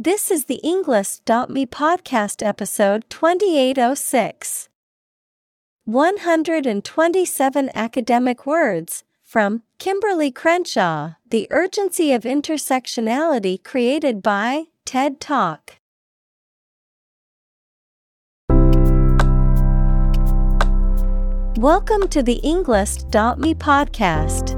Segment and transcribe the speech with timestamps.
[0.00, 4.68] This is the Englist.me podcast episode 2806.
[5.86, 15.80] 127 academic words from Kimberlé Crenshaw The Urgency of Intersectionality created by TED Talk.
[21.58, 24.57] Welcome to the Englist.me podcast.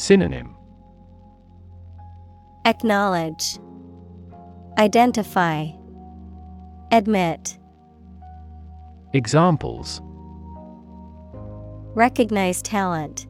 [0.00, 0.56] Synonym.
[2.64, 3.58] Acknowledge,
[4.78, 5.66] Identify,
[6.90, 7.58] Admit,
[9.12, 10.00] Examples.
[11.94, 13.26] Recognize talent,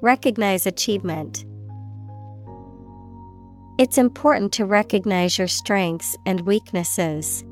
[0.00, 1.44] Recognize achievement.
[3.78, 7.44] It's important to recognize your strengths and weaknesses.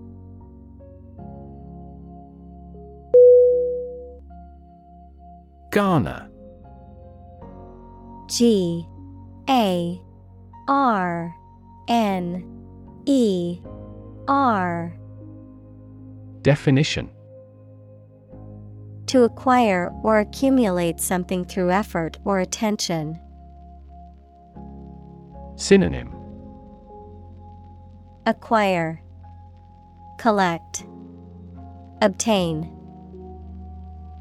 [5.71, 6.28] Garner
[8.29, 8.87] G
[9.49, 10.01] A
[10.69, 11.35] R
[11.89, 12.45] N
[13.07, 13.59] E
[14.29, 14.95] R
[16.43, 17.11] Definition
[19.07, 23.19] To acquire or accumulate something through effort or attention.
[25.57, 26.15] Synonym
[28.27, 29.03] Acquire,
[30.19, 30.85] Collect,
[32.03, 32.71] Obtain.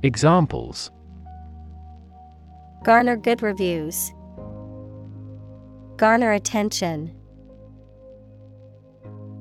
[0.02, 0.92] Examples
[2.88, 4.14] Garner good reviews.
[5.98, 7.14] Garner attention.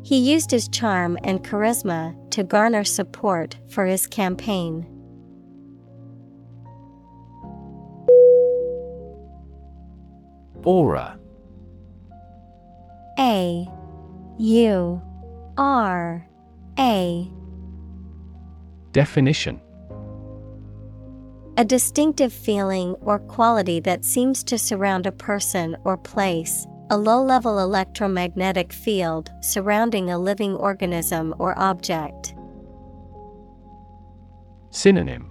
[0.03, 4.84] He used his charm and charisma to garner support for his campaign.
[10.65, 11.17] Aura
[13.17, 13.69] A
[14.39, 15.01] U
[15.57, 16.27] R
[16.81, 17.31] A
[18.91, 19.61] Definition
[21.59, 27.22] A distinctive feeling or quality that seems to surround a person or place, a low
[27.22, 32.34] level electromagnetic field surrounding a living organism or object.
[34.69, 35.31] Synonym.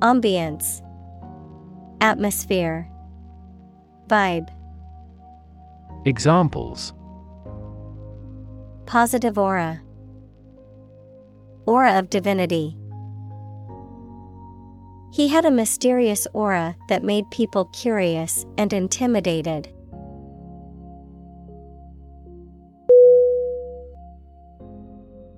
[0.00, 0.82] Ambience,
[2.00, 2.90] Atmosphere,
[4.08, 4.48] Vibe,
[6.04, 6.92] Examples.
[8.86, 9.80] Positive aura,
[11.66, 12.76] Aura of divinity.
[15.10, 19.72] He had a mysterious aura that made people curious and intimidated.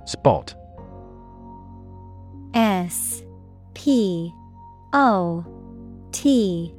[0.06, 0.54] Spot
[2.53, 3.22] S
[3.75, 4.32] P
[4.92, 5.44] O
[6.10, 6.75] T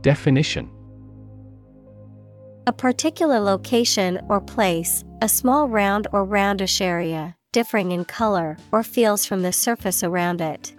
[0.00, 0.70] Definition
[2.66, 8.82] A particular location or place, a small round or roundish area, differing in color or
[8.82, 10.74] feels from the surface around it.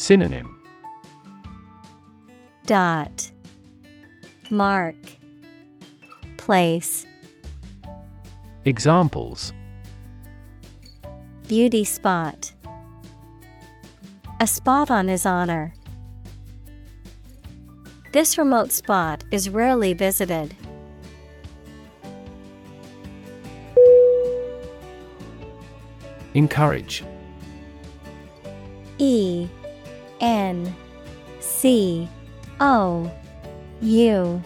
[0.00, 0.58] Synonym.
[2.64, 3.30] Dot.
[4.48, 4.96] Mark.
[6.38, 7.04] Place.
[8.64, 9.52] Examples.
[11.46, 12.50] Beauty spot.
[14.40, 15.74] A spot on his honor.
[18.12, 20.56] This remote spot is rarely visited.
[26.32, 27.04] Encourage.
[28.96, 29.46] E
[30.20, 30.74] N
[31.40, 32.08] C
[32.60, 33.10] O
[33.80, 34.42] U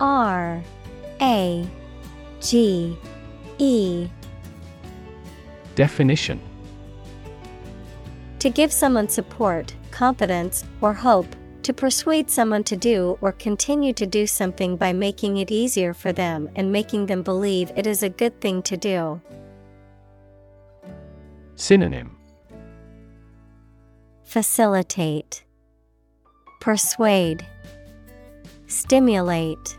[0.00, 0.62] R
[1.20, 1.68] A
[2.40, 2.96] G
[3.58, 4.08] E.
[5.74, 6.40] Definition.
[8.38, 14.06] To give someone support, confidence, or hope, to persuade someone to do or continue to
[14.06, 18.08] do something by making it easier for them and making them believe it is a
[18.08, 19.20] good thing to do.
[21.54, 22.19] Synonym
[24.30, 25.42] Facilitate,
[26.60, 27.44] Persuade,
[28.68, 29.76] Stimulate.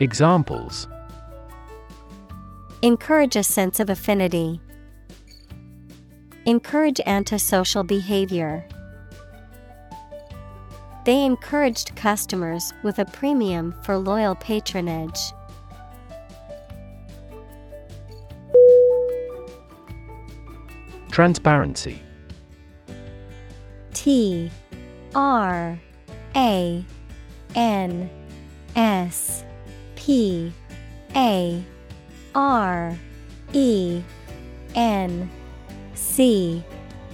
[0.00, 0.88] Examples
[2.80, 4.62] Encourage a sense of affinity.
[6.46, 8.66] Encourage antisocial behavior.
[11.04, 15.20] They encouraged customers with a premium for loyal patronage.
[21.10, 22.00] Transparency
[23.96, 24.50] T
[25.14, 25.80] R
[26.36, 26.84] A
[27.54, 28.10] N
[28.76, 29.42] S
[29.94, 30.52] P
[31.16, 31.64] A
[32.34, 32.94] R
[33.54, 34.02] E
[34.74, 35.30] N
[35.94, 36.62] C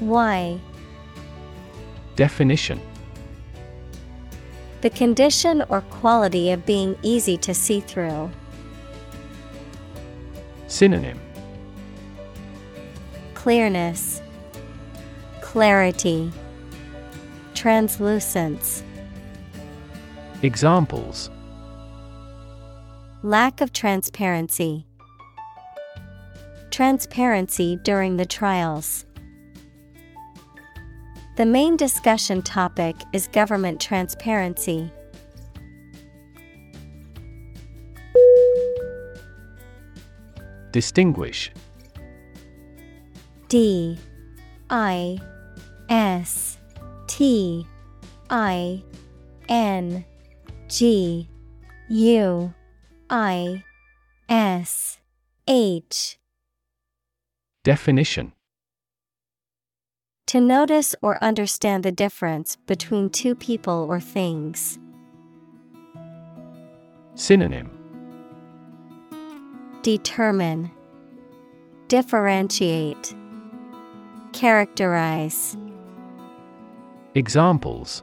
[0.00, 0.60] Y.
[2.16, 2.80] Definition.
[4.80, 8.28] The condition or quality of being easy to see through.
[10.66, 11.20] Synonym.
[13.34, 14.20] Clearness,
[15.40, 16.32] Clarity,
[17.54, 18.82] Translucence.
[20.42, 21.30] Examples
[23.22, 24.86] Lack of transparency.
[26.70, 29.04] Transparency during the trials.
[31.36, 34.90] The main discussion topic is government transparency.
[40.72, 41.52] Distinguish
[43.48, 43.98] D
[44.70, 45.18] I
[45.90, 46.51] S
[47.12, 47.66] T
[48.30, 48.82] I
[49.46, 50.02] N
[50.66, 51.28] G
[51.90, 52.54] U
[53.10, 53.64] I
[54.30, 54.98] S
[55.46, 56.18] H.
[57.64, 58.32] Definition.
[60.28, 64.78] To notice or understand the difference between two people or things.
[67.14, 67.70] Synonym.
[69.82, 70.70] Determine,
[71.88, 73.14] Differentiate,
[74.32, 75.58] Characterize.
[77.14, 78.02] Examples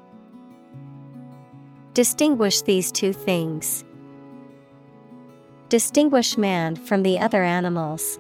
[1.96, 3.84] Distinguish these two things.
[5.68, 8.20] Distinguish man from the other animals.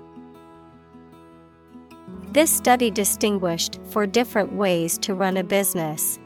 [2.31, 6.17] This study distinguished four different ways to run a business.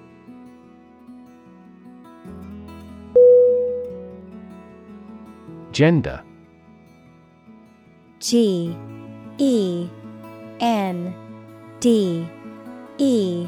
[5.73, 6.23] Gender
[8.19, 8.77] G
[9.37, 9.89] E
[10.61, 11.13] N
[11.81, 12.25] D
[12.97, 13.47] E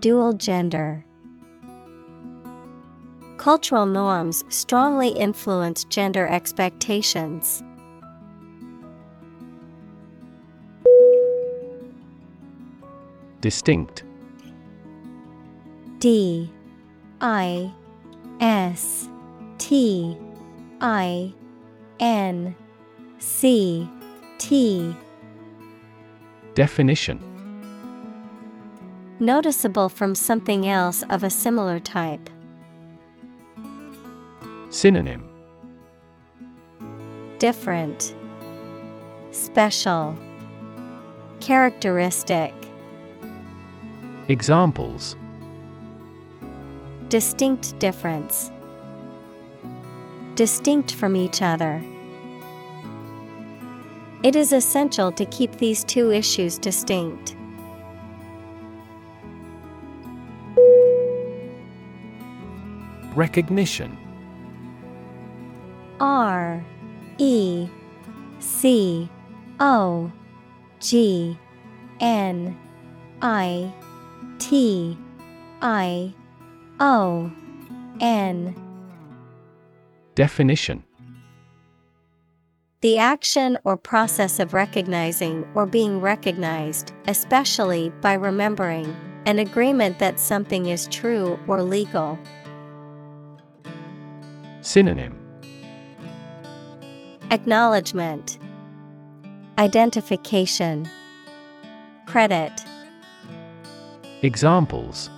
[0.00, 1.04] Dual gender.
[3.36, 7.62] Cultural norms strongly influence gender expectations.
[13.40, 14.04] Distinct
[15.98, 16.48] D
[17.20, 17.72] I
[18.40, 19.08] S
[19.58, 20.16] T
[20.80, 21.32] I
[21.98, 22.54] N
[23.18, 23.88] C
[24.38, 24.94] T
[26.54, 27.37] Definition
[29.20, 32.30] Noticeable from something else of a similar type.
[34.70, 35.28] Synonym
[37.40, 38.14] Different,
[39.32, 40.16] Special,
[41.40, 42.54] Characteristic,
[44.28, 45.16] Examples
[47.08, 48.52] Distinct difference.
[50.34, 51.82] Distinct from each other.
[54.22, 57.37] It is essential to keep these two issues distinct.
[63.18, 63.98] Recognition.
[65.98, 66.64] R
[67.18, 67.68] E
[68.38, 69.10] C
[69.58, 70.12] O
[70.78, 71.36] G
[71.98, 72.56] N
[73.20, 73.74] I
[74.38, 74.96] T
[75.60, 76.14] I
[76.78, 77.32] O
[77.98, 78.54] N.
[80.14, 80.84] Definition.
[82.82, 88.94] The action or process of recognizing or being recognized, especially by remembering,
[89.26, 92.16] an agreement that something is true or legal.
[94.60, 95.18] Synonym.
[97.30, 98.38] Acknowledgement,
[99.58, 100.88] Identification,
[102.06, 102.52] Credit,
[104.22, 105.10] Examples.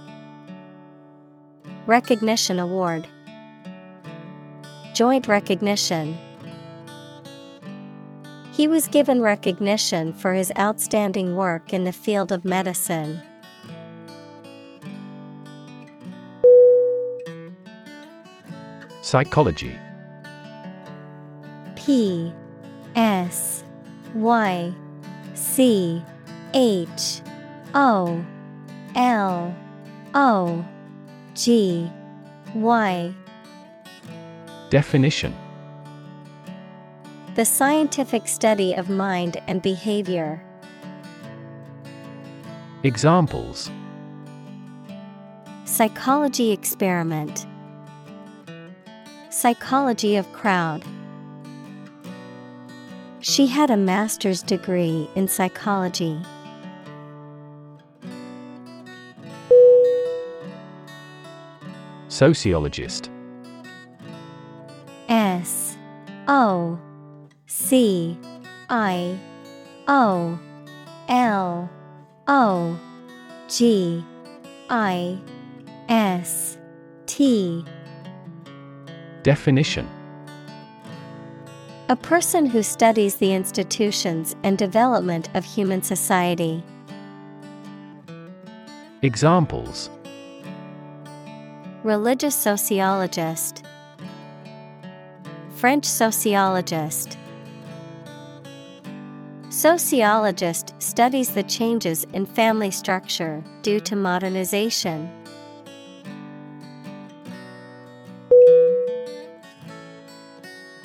[1.86, 3.06] Recognition Award,
[4.94, 6.18] Joint Recognition.
[8.52, 13.22] He was given recognition for his outstanding work in the field of medicine.
[19.10, 19.76] Psychology
[21.74, 22.32] P
[22.94, 23.64] S
[24.14, 24.72] Y
[25.34, 26.00] C
[26.54, 27.20] H
[27.74, 28.24] O
[28.94, 29.56] L
[30.14, 30.64] O
[31.34, 31.90] G
[32.54, 33.12] Y
[34.70, 35.34] Definition
[37.34, 40.40] The scientific study of mind and behavior.
[42.84, 43.72] Examples
[45.64, 47.48] Psychology experiment.
[49.40, 50.84] Psychology of crowd.
[53.20, 56.20] She had a master's degree in psychology.
[62.08, 63.10] Sociologist
[65.08, 65.78] S
[66.28, 66.78] O
[67.46, 68.18] C
[68.68, 69.18] I
[69.88, 70.38] O
[71.08, 71.70] L
[72.28, 72.78] O
[73.48, 74.04] G
[74.68, 75.18] I
[75.88, 76.58] S
[77.06, 77.64] T
[79.22, 79.86] Definition
[81.90, 86.64] A person who studies the institutions and development of human society.
[89.02, 89.90] Examples
[91.82, 93.62] Religious sociologist,
[95.56, 97.18] French sociologist.
[99.50, 105.19] Sociologist studies the changes in family structure due to modernization.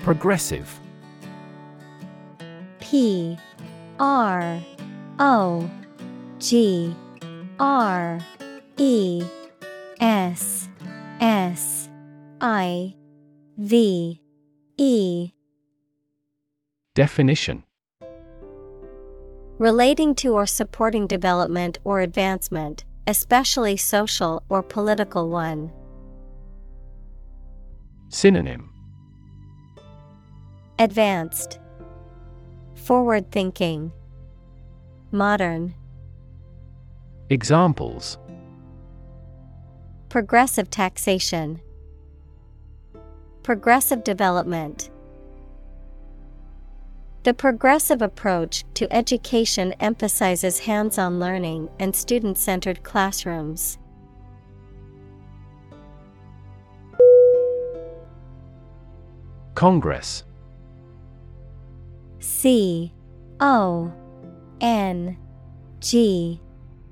[0.06, 0.80] Progressive.
[2.80, 3.36] P
[4.00, 4.62] R
[5.18, 5.68] O
[6.38, 6.96] G
[7.60, 8.20] R
[8.78, 9.24] E
[10.00, 10.70] S
[11.20, 11.90] S
[12.40, 12.94] I
[13.58, 14.22] V
[14.78, 15.32] E.
[16.94, 17.64] Definition.
[19.58, 25.72] Relating to or supporting development or advancement, especially social or political one.
[28.10, 28.75] Synonym
[30.78, 31.60] Advanced,
[32.76, 33.94] Forward thinking,
[35.10, 35.74] Modern,
[37.30, 38.18] Examples.
[40.10, 41.62] Progressive taxation,
[43.42, 44.90] Progressive development.
[47.24, 53.78] The progressive approach to education emphasizes hands on learning and student centered classrooms.
[59.56, 60.26] Congress
[62.26, 62.92] C
[63.40, 63.94] O
[64.60, 65.16] N
[65.80, 66.42] G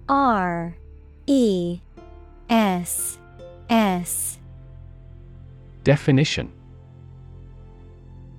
[0.08, 0.76] R
[1.26, 1.80] E
[2.50, 3.18] S
[3.68, 4.38] S.
[5.84, 6.52] Definition.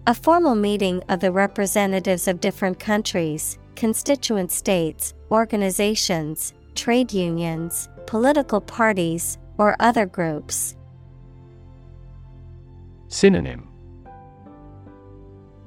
[0.06, 8.60] A formal meeting of the representatives of different countries, constituent states, organizations, trade unions, political
[8.60, 10.76] parties, or other groups.
[13.08, 13.73] Synonym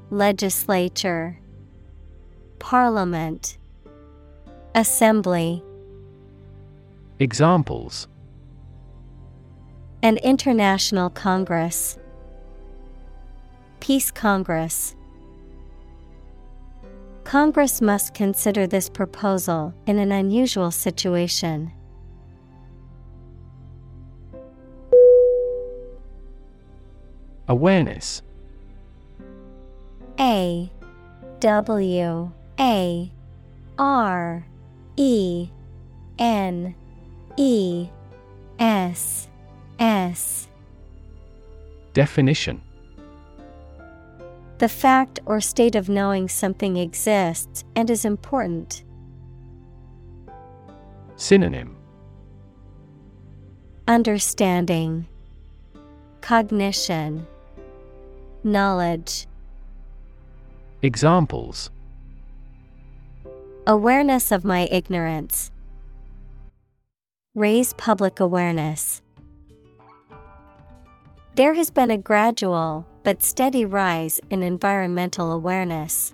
[0.10, 1.38] Legislature,
[2.60, 3.58] Parliament,
[4.74, 5.62] Assembly.
[7.20, 8.08] Examples
[10.02, 11.98] An international congress.
[13.82, 14.96] Peace Congress.
[17.26, 21.70] Congress must consider this proposal in an unusual situation.
[27.50, 28.22] Awareness
[30.19, 30.71] A
[31.39, 33.12] W A
[33.77, 34.45] R
[34.95, 35.50] E
[36.17, 36.75] N
[37.38, 37.88] E
[38.59, 39.27] S
[39.79, 40.47] S.
[41.93, 42.62] Definition.
[44.57, 48.83] The fact or state of knowing something exists and is important.
[51.15, 51.75] Synonym.
[53.88, 55.07] Understanding,
[56.21, 57.27] Cognition,
[58.43, 59.27] Knowledge.
[60.84, 61.72] Examples
[63.65, 65.51] Awareness of my ignorance.
[67.34, 69.01] Raise public awareness.
[71.34, 76.13] There has been a gradual but steady rise in environmental awareness.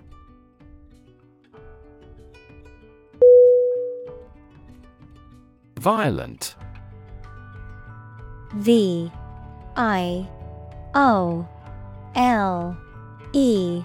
[5.78, 6.56] Violent
[8.54, 9.12] V
[9.76, 10.26] I
[10.94, 11.46] O
[12.14, 12.76] L
[13.34, 13.84] E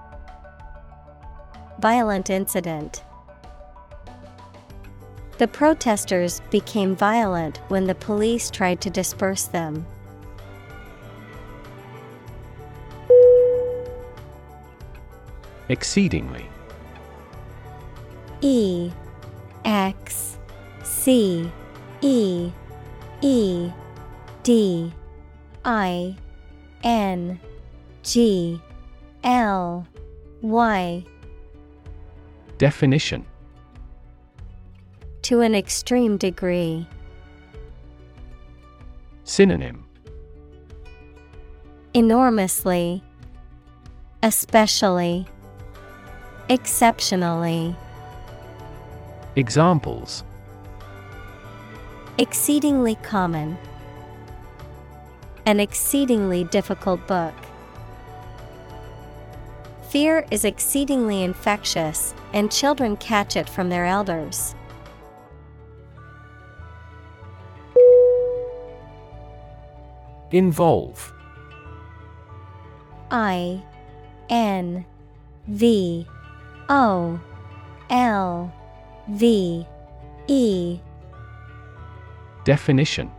[1.81, 3.03] Violent incident.
[5.39, 9.87] The protesters became violent when the police tried to disperse them.
[15.69, 16.45] Exceedingly
[18.41, 18.91] E
[19.65, 20.37] X
[20.83, 21.51] C
[22.01, 22.51] E
[23.21, 23.71] E
[24.43, 24.93] D
[25.65, 26.15] I
[26.83, 27.39] N
[28.03, 28.61] G
[29.23, 29.87] L
[30.43, 31.03] Y
[32.61, 33.25] Definition
[35.23, 36.85] To an extreme degree.
[39.23, 39.83] Synonym
[41.95, 43.03] Enormously,
[44.21, 45.25] Especially,
[46.49, 47.75] Exceptionally.
[49.35, 50.23] Examples
[52.19, 53.57] Exceedingly common.
[55.47, 57.33] An exceedingly difficult book.
[59.89, 64.55] Fear is exceedingly infectious, and children catch it from their elders.
[70.31, 71.11] Involve
[73.11, 73.61] I
[74.29, 74.85] N
[75.47, 76.07] V
[76.69, 77.19] O
[77.89, 78.53] L
[79.09, 79.67] V
[80.27, 80.79] E
[82.45, 83.11] Definition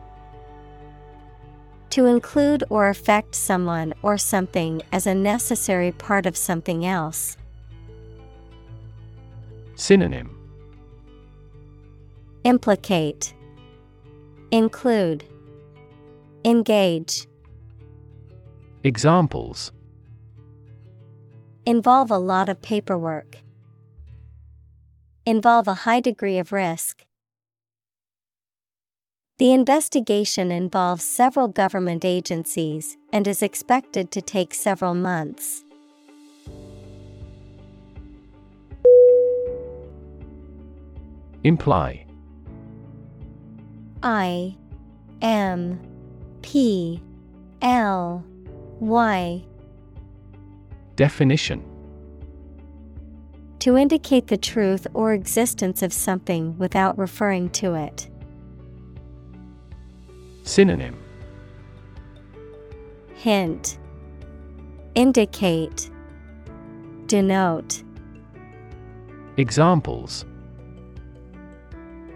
[1.90, 7.37] To include or affect someone or something as a necessary part of something else.
[9.82, 10.30] Synonym
[12.45, 13.34] Implicate,
[14.52, 15.25] Include,
[16.45, 17.26] Engage.
[18.84, 19.73] Examples
[21.66, 23.38] Involve a lot of paperwork.
[25.26, 27.04] Involve a high degree of risk.
[29.38, 35.64] The investigation involves several government agencies and is expected to take several months.
[41.45, 42.07] Imply.
[44.02, 44.57] I
[45.21, 45.81] M
[46.43, 47.02] P
[47.61, 48.25] L
[48.81, 49.45] Y.
[50.97, 51.65] Definition.
[53.61, 58.09] To indicate the truth or existence of something without referring to it.
[60.43, 60.97] Synonym.
[63.15, 63.78] Hint.
[64.95, 65.91] Indicate.
[67.07, 67.83] Denote.
[69.37, 70.25] Examples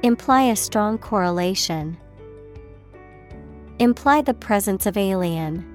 [0.06, 1.98] Imply a strong correlation.
[3.80, 5.66] Imply the presence of alien.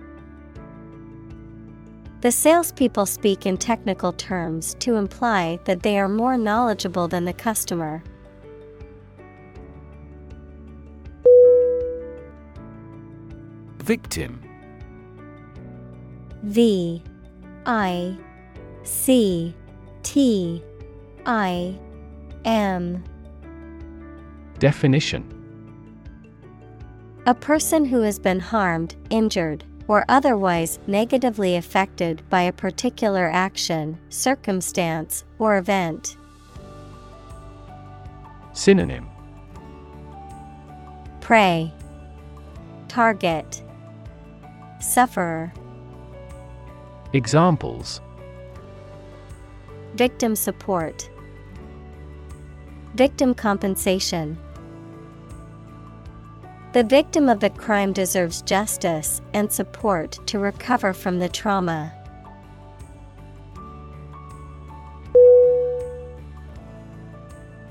[2.22, 7.34] The salespeople speak in technical terms to imply that they are more knowledgeable than the
[7.34, 8.02] customer.
[13.80, 14.42] Victim
[16.44, 17.04] V
[17.66, 18.18] I
[18.84, 19.54] C
[20.04, 20.64] T
[21.26, 21.78] I
[22.46, 23.04] M
[24.62, 25.26] Definition.
[27.26, 33.98] A person who has been harmed, injured, or otherwise negatively affected by a particular action,
[34.10, 36.16] circumstance, or event.
[38.54, 39.10] Synonym.
[41.22, 41.74] Prey,
[42.88, 43.64] Target,
[44.80, 45.52] Sufferer,
[47.14, 48.00] Examples.
[49.96, 51.10] Victim support,
[52.94, 54.38] Victim compensation.
[56.74, 61.94] The victim of the crime deserves justice and support to recover from the trauma.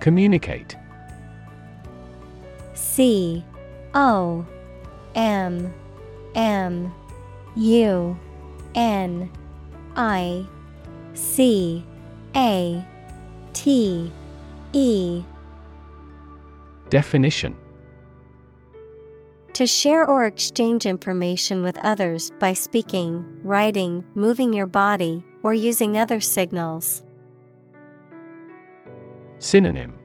[0.01, 0.77] Communicate.
[2.75, 3.43] C
[3.95, 4.45] O
[5.15, 5.73] M
[6.35, 6.93] M
[7.57, 8.19] U
[8.75, 9.31] N
[9.97, 10.47] I
[11.15, 11.87] C
[12.37, 12.85] A
[13.55, 14.13] T
[14.75, 15.25] E.
[16.91, 17.57] Definition
[19.61, 25.99] To share or exchange information with others by speaking, writing, moving your body, or using
[25.99, 27.03] other signals.
[29.39, 29.99] Synonym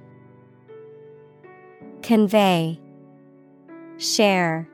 [2.02, 2.82] Convey,
[3.98, 4.68] Share,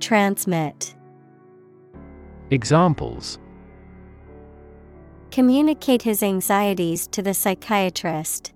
[0.00, 0.94] Transmit.
[2.50, 3.38] Examples
[5.30, 8.54] Communicate his anxieties to the psychiatrist.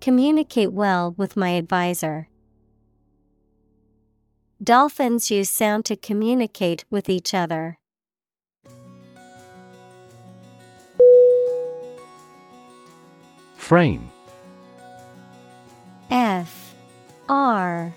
[0.00, 2.30] Communicate well with my advisor.
[4.62, 7.78] Dolphins use sound to communicate with each other.
[13.56, 14.10] Frame
[16.10, 16.74] F
[17.28, 17.92] R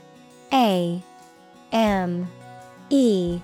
[0.52, 1.02] A
[1.72, 2.28] M
[2.90, 3.40] E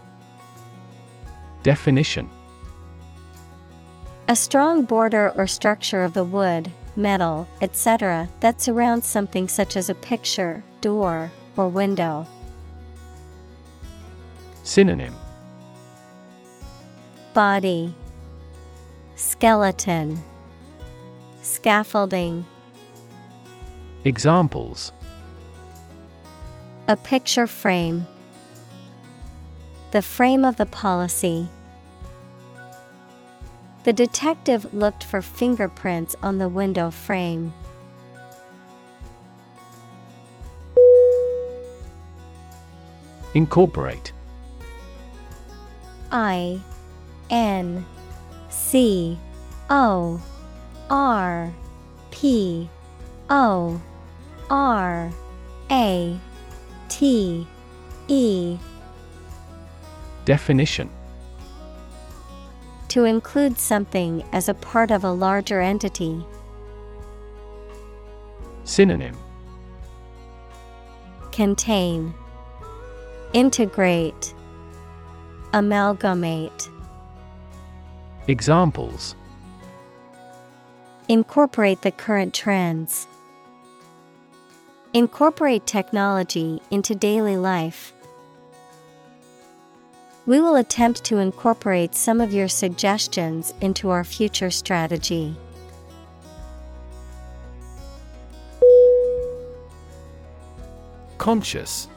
[1.63, 2.29] Definition
[4.27, 9.89] A strong border or structure of the wood, metal, etc., that surrounds something such as
[9.89, 12.27] a picture, door, or window.
[14.65, 15.15] Synonym.
[17.35, 17.93] Body.
[19.15, 20.21] Skeleton.
[21.43, 22.43] Scaffolding.
[24.05, 24.91] Examples.
[26.87, 28.07] A picture frame.
[29.91, 31.47] The frame of the policy.
[33.83, 37.53] The detective looked for fingerprints on the window frame.
[43.35, 44.11] Incorporate
[46.15, 46.61] I
[47.29, 47.85] N
[48.47, 49.19] C
[49.69, 50.21] O
[50.89, 51.53] R
[52.09, 52.69] P
[53.29, 53.81] O
[54.49, 55.11] R
[55.69, 56.19] A
[56.87, 57.45] T
[58.07, 58.57] E.
[60.23, 60.89] Definition.
[62.87, 66.25] To include something as a part of a larger entity.
[68.63, 69.17] Synonym.
[71.33, 72.13] Contain.
[73.33, 74.33] Integrate
[75.55, 76.69] Amalgamate
[78.27, 79.15] Examples
[81.07, 83.07] Incorporate the current trends.
[84.91, 87.93] Incorporate technology into daily life.
[90.25, 95.37] We will attempt to incorporate some of your suggestions into our future strategy.
[101.17, 101.87] Conscious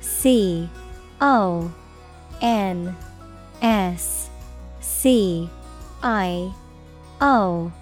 [0.00, 0.70] C
[1.20, 1.72] O
[2.40, 2.96] N
[3.60, 4.30] S
[4.80, 5.50] C
[6.02, 6.52] I
[7.20, 7.72] O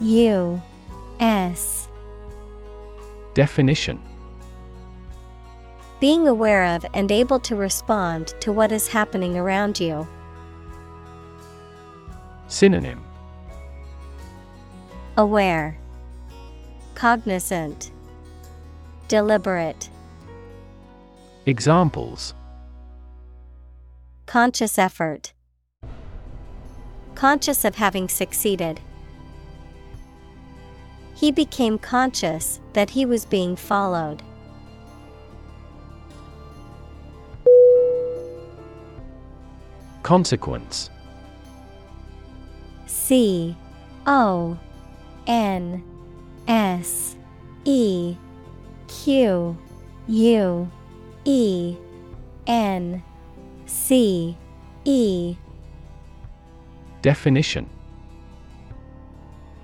[0.00, 0.62] U
[1.20, 1.88] S.
[3.34, 4.00] Definition.
[6.00, 10.06] Being aware of and able to respond to what is happening around you.
[12.48, 13.02] Synonym.
[15.16, 15.78] Aware,
[16.94, 17.90] Cognizant,
[19.08, 19.88] Deliberate,
[21.46, 22.34] Examples
[24.26, 25.32] Conscious effort,
[27.14, 28.78] Conscious of having succeeded.
[31.14, 34.22] He became conscious that he was being followed.
[40.02, 40.90] Consequence
[42.86, 43.56] C
[44.06, 44.58] O
[45.26, 45.82] N
[46.46, 47.16] S
[47.64, 48.14] E
[48.88, 49.56] Q
[50.06, 50.70] U
[51.24, 51.76] E
[52.46, 53.02] N
[53.66, 54.36] C
[54.84, 55.36] E.
[57.02, 57.68] Definition.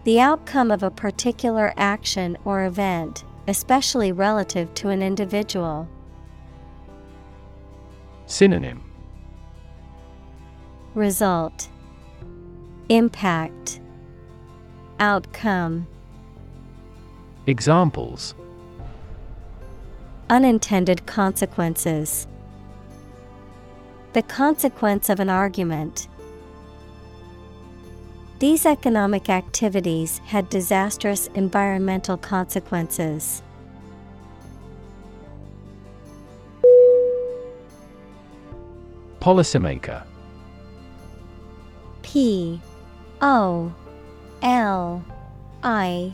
[0.04, 5.88] The outcome of a particular action or event, especially relative to an individual.
[8.26, 8.82] Synonym.
[10.94, 11.68] Result.
[12.88, 13.80] Impact.
[14.98, 15.86] Outcome.
[17.46, 18.34] Examples.
[20.28, 22.26] Unintended consequences.
[24.12, 26.08] The consequence of an argument.
[28.40, 33.42] These economic activities had disastrous environmental consequences.
[39.20, 40.02] Policymaker
[42.02, 42.60] P
[43.22, 43.72] O
[44.42, 45.04] L
[45.62, 46.12] I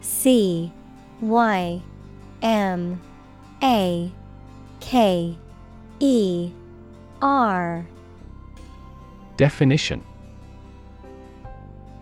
[0.00, 0.72] C
[1.20, 1.80] Y
[2.42, 3.00] M
[3.62, 4.12] A
[4.80, 5.38] K
[6.00, 6.52] E
[7.22, 7.86] R
[9.36, 10.04] Definition.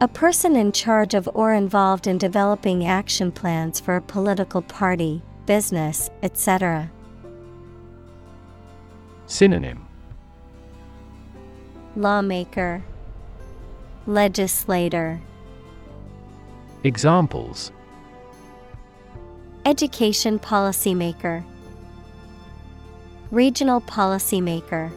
[0.01, 5.21] A person in charge of or involved in developing action plans for a political party,
[5.45, 6.91] business, etc.
[9.27, 9.87] Synonym.
[11.97, 12.83] Lawmaker,
[14.07, 15.21] Legislator,
[16.83, 17.73] Examples.
[19.67, 21.45] Education policymaker,
[23.31, 24.91] Regional policymaker.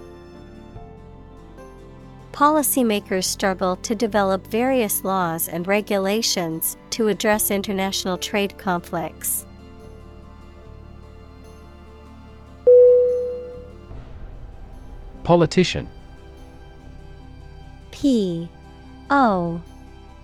[2.33, 9.45] Policymakers struggle to develop various laws and regulations to address international trade conflicts.
[15.23, 15.87] Politician.
[17.91, 18.49] P
[19.11, 19.61] O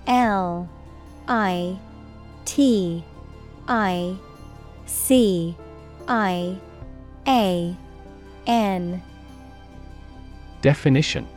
[0.07, 0.67] L
[1.27, 1.77] I
[2.45, 3.05] T
[3.67, 4.17] I
[4.87, 5.55] C
[6.07, 6.57] I
[7.27, 7.77] A
[8.47, 9.03] N.
[10.63, 11.27] Definition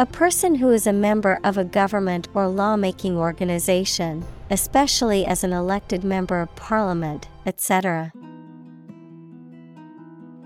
[0.00, 5.52] A person who is a member of a government or lawmaking organization, especially as an
[5.52, 8.10] elected member of parliament, etc.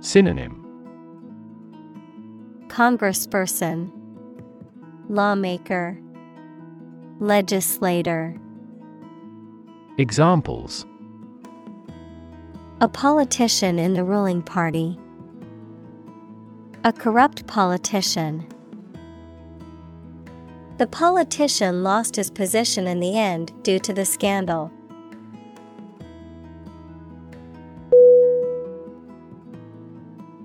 [0.01, 0.61] Synonym
[2.67, 3.93] Congressperson,
[5.09, 6.01] Lawmaker,
[7.21, 8.37] Legislator.
[9.99, 10.85] Examples
[12.81, 14.99] A politician in the ruling party.
[16.83, 18.49] A corrupt politician.
[20.77, 24.73] The politician lost his position in the end due to the scandal.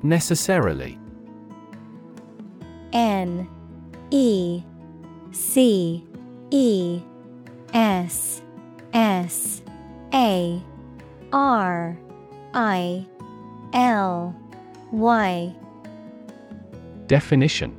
[0.04, 1.00] Necessarily.
[2.94, 3.50] N
[4.12, 4.64] E
[5.32, 6.06] C
[6.52, 7.02] E
[7.74, 8.44] S
[8.94, 9.64] S
[10.14, 10.62] A
[11.34, 11.98] R
[12.54, 13.08] I
[13.74, 14.36] L
[14.92, 15.56] Y.
[17.08, 17.79] Definition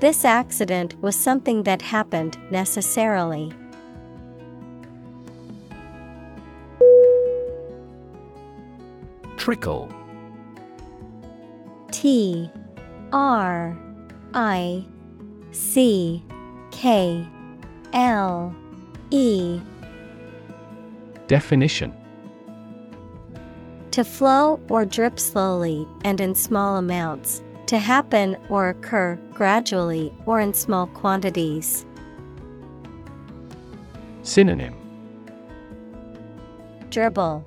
[0.00, 3.52] This accident was something that happened necessarily.
[9.36, 9.92] Trickle.
[11.90, 12.48] T
[13.12, 13.76] R
[14.34, 14.86] I
[15.50, 16.22] C
[16.70, 17.26] K
[17.92, 18.54] L
[19.10, 19.60] E.
[21.26, 21.92] Definition.
[23.90, 30.40] To flow or drip slowly and in small amounts, to happen or occur gradually or
[30.40, 31.84] in small quantities.
[34.22, 34.74] Synonym
[36.90, 37.44] Dribble,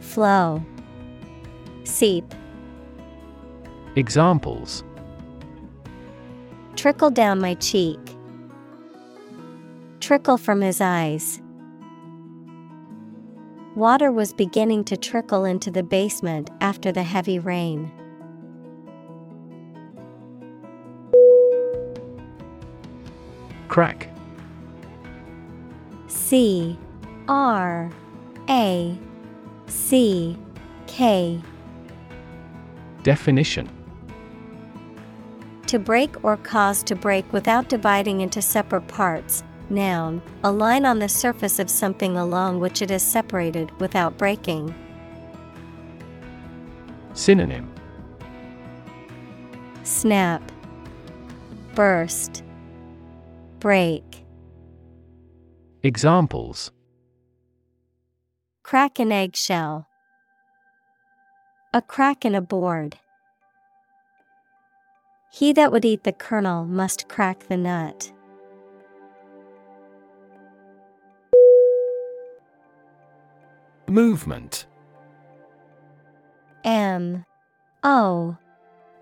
[0.00, 0.62] Flow,
[1.84, 2.24] Seep,
[3.96, 4.84] Examples
[6.76, 7.98] Trickle down my cheek.
[10.00, 11.40] Trickle from his eyes.
[13.74, 17.90] Water was beginning to trickle into the basement after the heavy rain.
[23.70, 24.08] Crack.
[26.08, 26.76] C
[27.28, 27.88] R
[28.48, 28.98] A
[29.68, 30.36] C
[30.88, 31.40] K.
[33.04, 33.68] Definition.
[35.68, 39.44] To break or cause to break without dividing into separate parts.
[39.70, 44.74] Noun, a line on the surface of something along which it is separated without breaking.
[47.14, 47.72] Synonym.
[49.84, 50.42] Snap,
[51.76, 52.42] Burst,
[53.60, 54.24] Break.
[55.82, 56.72] Examples
[58.62, 59.86] Crack an eggshell.
[61.74, 62.96] A crack in a board.
[65.30, 68.10] He that would eat the kernel must crack the nut.
[73.86, 74.66] Movement
[76.64, 77.26] M
[77.84, 78.38] O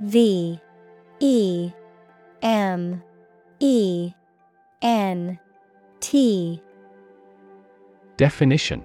[0.00, 0.60] V
[1.20, 1.70] E
[2.42, 3.04] M
[3.60, 4.14] E
[4.82, 5.38] N
[6.00, 6.62] T.
[8.16, 8.84] Definition.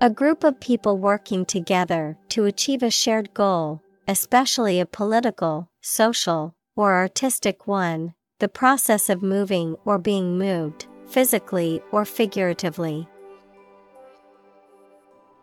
[0.00, 6.54] A group of people working together to achieve a shared goal, especially a political, social,
[6.76, 13.08] or artistic one, the process of moving or being moved, physically or figuratively.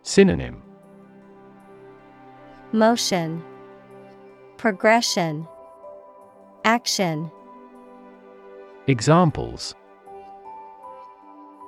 [0.03, 0.61] Synonym.
[2.71, 3.43] Motion,
[4.57, 5.47] Progression,
[6.63, 7.31] Action.
[8.87, 9.75] Examples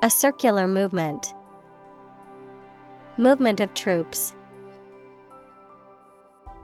[0.04, 1.34] A circular movement.
[3.18, 4.36] Movement of troops.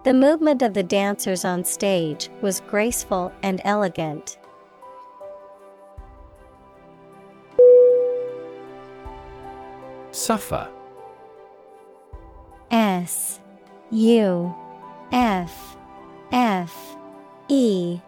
[0.04, 4.38] The movement of the dancers on stage was graceful and elegant.
[10.12, 10.68] Suffer
[12.72, 13.40] S
[13.92, 14.54] U
[15.14, 15.78] F
[16.34, 16.98] F
[17.48, 18.02] E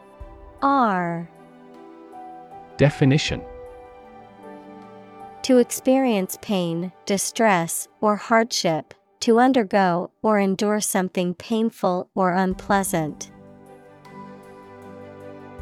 [0.62, 1.29] R
[2.77, 3.41] Definition
[5.43, 13.31] To experience pain, distress, or hardship, to undergo or endure something painful or unpleasant.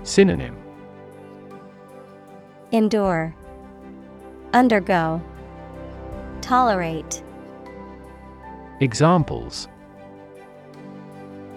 [0.03, 0.57] Synonym
[2.71, 3.35] Endure,
[4.53, 5.21] Undergo,
[6.41, 7.21] Tolerate.
[8.79, 9.67] Examples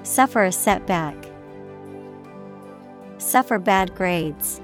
[0.02, 1.14] Suffer a setback,
[3.18, 4.60] Suffer bad grades.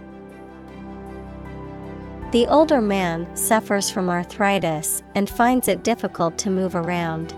[2.33, 7.35] The older man suffers from arthritis and finds it difficult to move around.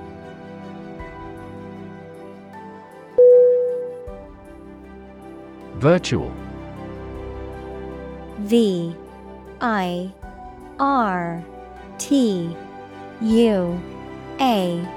[5.76, 6.31] Virtual.
[8.40, 8.94] V
[9.62, 10.12] I
[10.78, 11.42] R
[11.96, 12.55] T
[13.22, 13.81] U
[14.40, 14.88] A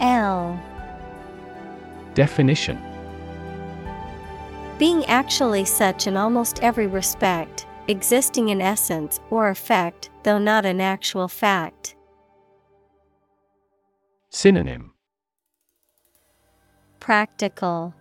[0.00, 0.62] L.
[2.12, 2.78] Definition.
[4.78, 10.80] Being actually such in almost every respect, existing in essence or effect, though not an
[10.80, 11.96] actual fact.
[14.30, 14.92] Synonym
[17.00, 17.94] Practical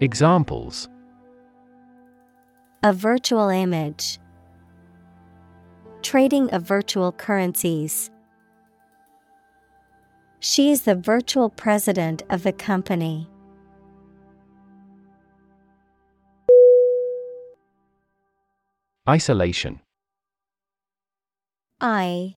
[0.00, 0.88] Examples
[2.82, 4.18] A virtual image.
[6.02, 8.10] Trading of virtual currencies.
[10.40, 13.28] She is the virtual president of the company.
[19.08, 19.80] Isolation.
[21.80, 22.34] I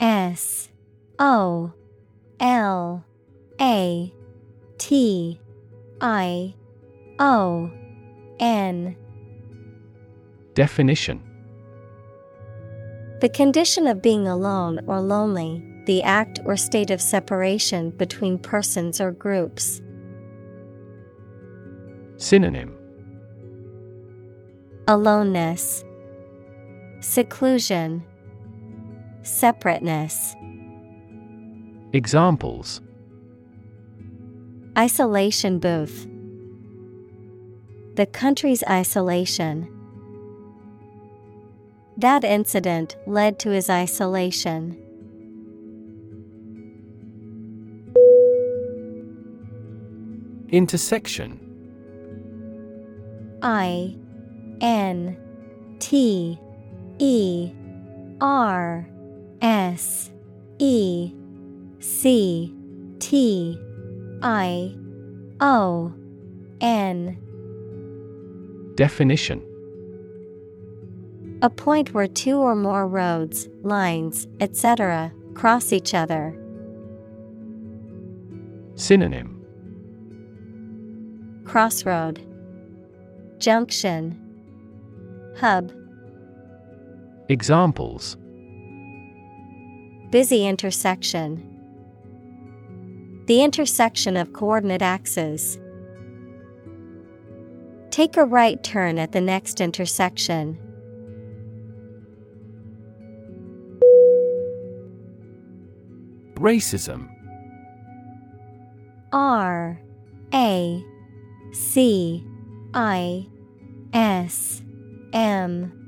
[0.00, 0.70] S
[1.18, 1.74] O
[2.40, 3.04] L
[3.60, 4.12] A
[4.78, 5.38] T
[6.00, 6.54] I
[7.18, 7.70] O
[8.40, 8.96] N.
[10.54, 11.22] Definition.
[13.20, 18.98] The condition of being alone or lonely, the act or state of separation between persons
[18.98, 19.82] or groups.
[22.16, 22.74] Synonym.
[24.86, 25.84] Aloneness,
[27.00, 28.04] Seclusion,
[29.22, 30.34] Separateness.
[31.92, 32.80] Examples
[34.76, 36.06] Isolation booth.
[37.94, 39.68] The country's isolation.
[41.96, 44.76] That incident led to his isolation.
[50.50, 51.40] Intersection
[53.42, 53.96] I
[54.60, 55.16] N
[55.78, 56.40] T
[56.98, 57.52] E
[58.20, 58.88] R
[59.40, 60.10] S
[60.58, 61.12] E
[61.78, 62.54] C
[62.98, 63.58] T
[64.22, 64.74] I
[65.40, 65.92] O
[66.60, 67.16] N.
[68.74, 69.42] Definition.
[71.40, 76.36] A point where two or more roads, lines, etc., cross each other.
[78.74, 79.36] Synonym.
[81.44, 82.20] Crossroad,
[83.38, 84.18] Junction,
[85.38, 85.72] Hub,
[87.30, 88.16] Examples
[90.08, 91.44] Busy intersection.
[93.26, 95.58] The intersection of coordinate axes.
[97.90, 100.58] Take a right turn at the next intersection.
[106.36, 107.10] Racism
[109.12, 109.78] R
[110.32, 110.82] A
[111.52, 112.24] C
[112.72, 113.26] I
[113.92, 114.62] S
[115.12, 115.87] M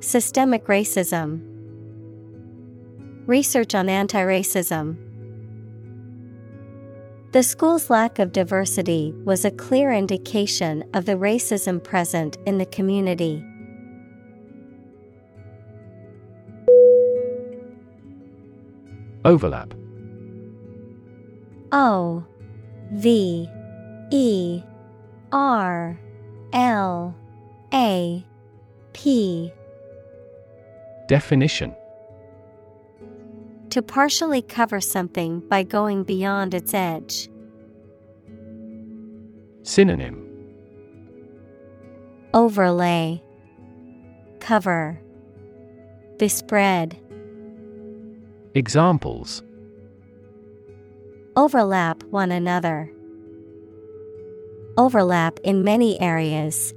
[0.00, 1.42] Systemic racism.
[3.26, 4.96] Research on anti racism.
[7.32, 12.64] The school's lack of diversity was a clear indication of the racism present in the
[12.66, 13.44] community.
[19.26, 19.74] Overlap
[21.72, 22.24] O
[22.92, 23.48] V
[24.10, 24.62] E
[25.30, 26.00] R
[26.54, 27.14] L
[27.74, 28.24] A
[28.94, 29.52] P
[31.10, 31.74] Definition
[33.70, 37.28] To partially cover something by going beyond its edge.
[39.64, 40.24] Synonym
[42.32, 43.24] Overlay
[44.38, 45.00] Cover
[46.16, 46.96] Bespread
[48.54, 49.42] Examples
[51.34, 52.88] Overlap one another.
[54.76, 56.72] Overlap in many areas.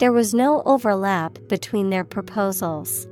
[0.00, 3.06] There was no overlap between their proposals.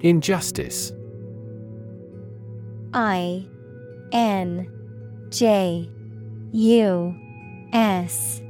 [0.00, 0.92] Injustice.
[2.94, 3.44] I
[4.12, 4.68] N
[5.30, 5.90] J
[6.52, 7.14] U
[7.72, 8.40] S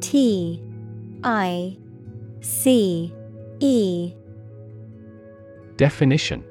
[0.00, 0.62] T
[1.24, 1.78] I
[2.42, 3.10] C
[3.60, 4.12] E.
[5.76, 6.44] Definition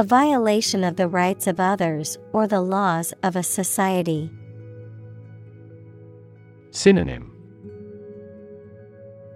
[0.00, 4.30] A violation of the rights of others or the laws of a society.
[6.70, 7.30] Synonym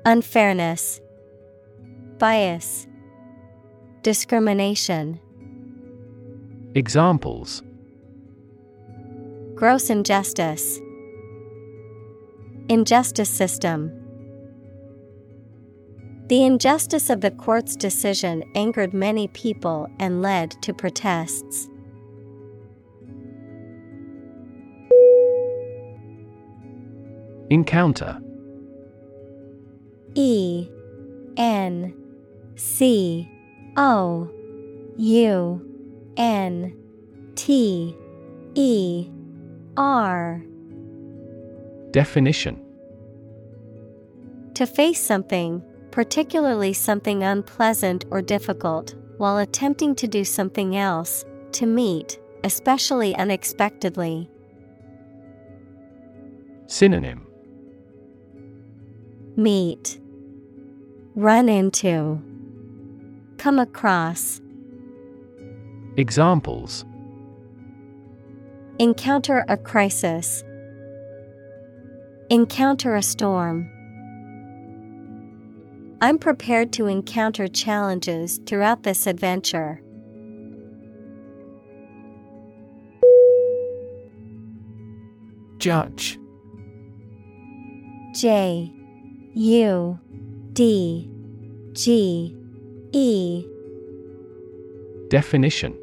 [0.06, 1.02] Unfairness,
[2.16, 2.86] Bias,
[4.00, 5.20] Discrimination.
[6.74, 7.62] Examples
[9.54, 10.80] Gross injustice.
[12.70, 14.03] Injustice system.
[16.27, 21.68] The injustice of the court's decision angered many people and led to protests.
[27.51, 28.18] Encounter.
[30.14, 30.66] E
[31.37, 31.95] N
[32.57, 33.29] C
[33.77, 34.31] O
[34.97, 36.75] U N
[37.35, 37.95] T
[38.55, 39.11] E
[39.77, 40.43] R.
[41.91, 42.64] Definition.
[44.55, 45.62] To face something,
[45.95, 54.28] particularly something unpleasant or difficult, while attempting to do something else, to meet, especially unexpectedly.
[56.66, 57.24] Synonym.
[59.36, 60.01] Meet,
[61.14, 62.20] Run into,
[63.38, 64.40] Come across,
[65.97, 66.84] Examples.
[68.80, 70.42] Encounter a crisis,
[72.30, 73.70] Encounter a storm.
[76.05, 79.80] I'm prepared to encounter challenges throughout this adventure.
[85.57, 86.18] Judge
[88.14, 88.70] J
[89.32, 89.98] U
[90.52, 91.11] D
[91.72, 92.36] G
[92.92, 93.46] E
[95.09, 95.74] Definition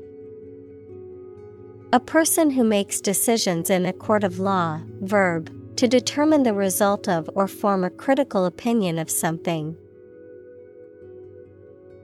[1.94, 7.10] A person who makes decisions in a court of law, verb, to determine the result
[7.10, 9.76] of or form a critical opinion of something.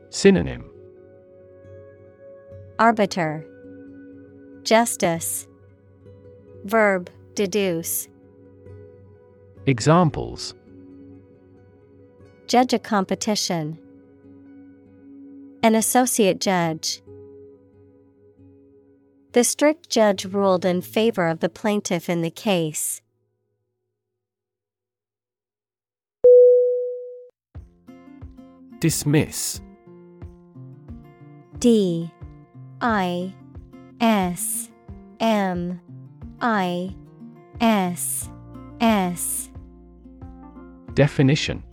[0.10, 0.70] Synonym.
[2.80, 3.46] Arbiter,
[4.64, 5.48] Justice,
[6.66, 8.08] Verb, deduce,
[9.66, 10.54] Examples.
[12.48, 13.78] Judge a competition,
[15.62, 17.02] An associate judge.
[19.34, 23.02] The strict judge ruled in favor of the plaintiff in the case.
[28.80, 29.60] Dismiss
[31.60, 32.12] D
[32.82, 33.34] I
[34.00, 34.70] S
[35.20, 35.82] M
[36.40, 36.96] I
[37.60, 38.30] S
[38.80, 39.50] S
[40.94, 41.64] Definition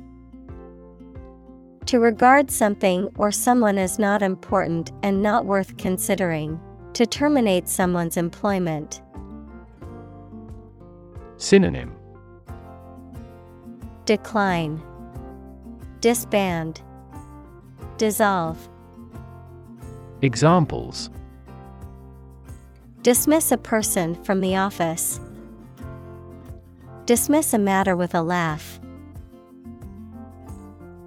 [1.86, 6.58] To regard something or someone as not important and not worth considering.
[6.94, 9.02] To terminate someone's employment.
[11.36, 11.94] Synonym
[14.06, 14.82] Decline.
[16.00, 16.80] Disband.
[17.98, 18.68] Dissolve.
[20.22, 21.10] Examples
[23.02, 25.20] Dismiss a person from the office.
[27.04, 28.80] Dismiss a matter with a laugh.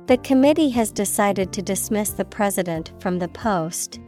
[0.05, 3.99] The committee has decided to dismiss the president from the post.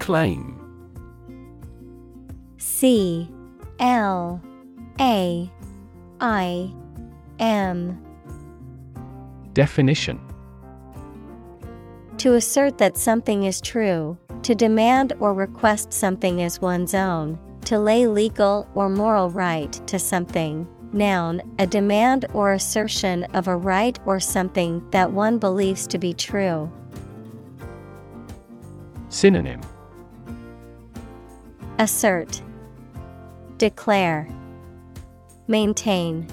[0.00, 0.58] Claim
[2.56, 3.30] C
[3.78, 4.42] L
[5.00, 5.50] A
[6.20, 6.74] I
[7.38, 8.07] M
[9.58, 10.20] Definition
[12.18, 17.76] To assert that something is true, to demand or request something as one's own, to
[17.76, 20.64] lay legal or moral right to something.
[20.92, 26.14] Noun, a demand or assertion of a right or something that one believes to be
[26.14, 26.70] true.
[29.08, 29.60] Synonym
[31.80, 32.40] Assert,
[33.56, 34.28] Declare,
[35.48, 36.28] Maintain.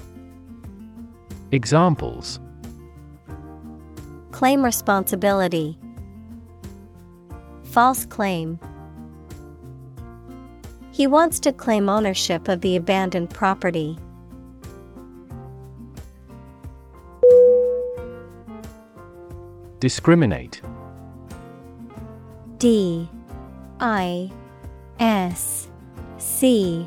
[1.50, 2.38] Examples
[4.36, 5.78] Claim responsibility.
[7.62, 8.60] False claim.
[10.90, 13.98] He wants to claim ownership of the abandoned property.
[19.80, 20.60] Discriminate.
[22.58, 23.08] D.
[23.80, 24.30] I.
[25.00, 25.70] S.
[26.18, 26.86] C.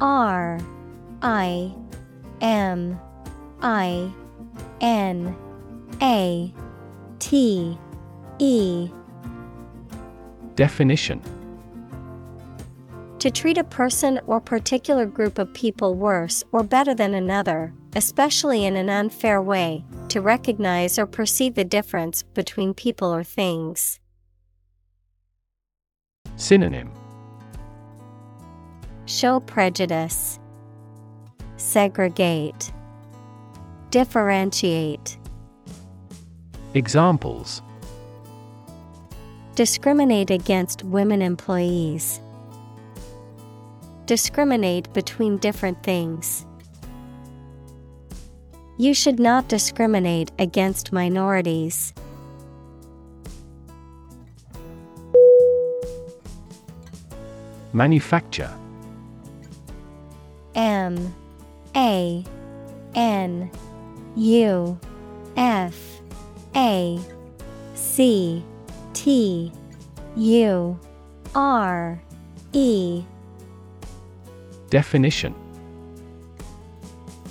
[0.00, 0.58] R.
[1.22, 1.72] I.
[2.40, 3.00] M.
[3.62, 4.10] I.
[4.80, 5.36] N.
[6.02, 6.52] A
[7.18, 7.78] T
[8.38, 8.90] E
[10.54, 11.20] Definition
[13.18, 18.64] To treat a person or particular group of people worse or better than another, especially
[18.64, 24.00] in an unfair way, to recognize or perceive the difference between people or things.
[26.36, 26.90] Synonym
[29.06, 30.38] Show prejudice.
[31.56, 32.72] Segregate.
[33.90, 35.17] Differentiate.
[36.74, 37.62] Examples
[39.54, 42.20] Discriminate against women employees.
[44.04, 46.44] Discriminate between different things.
[48.76, 51.94] You should not discriminate against minorities.
[57.72, 58.54] Manufacture
[60.54, 61.14] M
[61.74, 62.24] A
[62.94, 63.50] N
[64.16, 64.78] U
[65.36, 65.87] F
[66.58, 66.98] A
[67.74, 68.42] C
[68.92, 69.52] T
[70.16, 70.80] U
[71.36, 72.02] R
[72.52, 73.04] E.
[74.68, 75.36] Definition.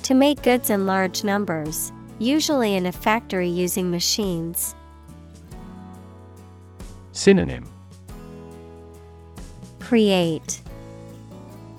[0.04, 4.74] To make goods in large numbers, usually in a factory using machines.
[7.12, 7.70] Synonym.
[9.82, 10.62] Create,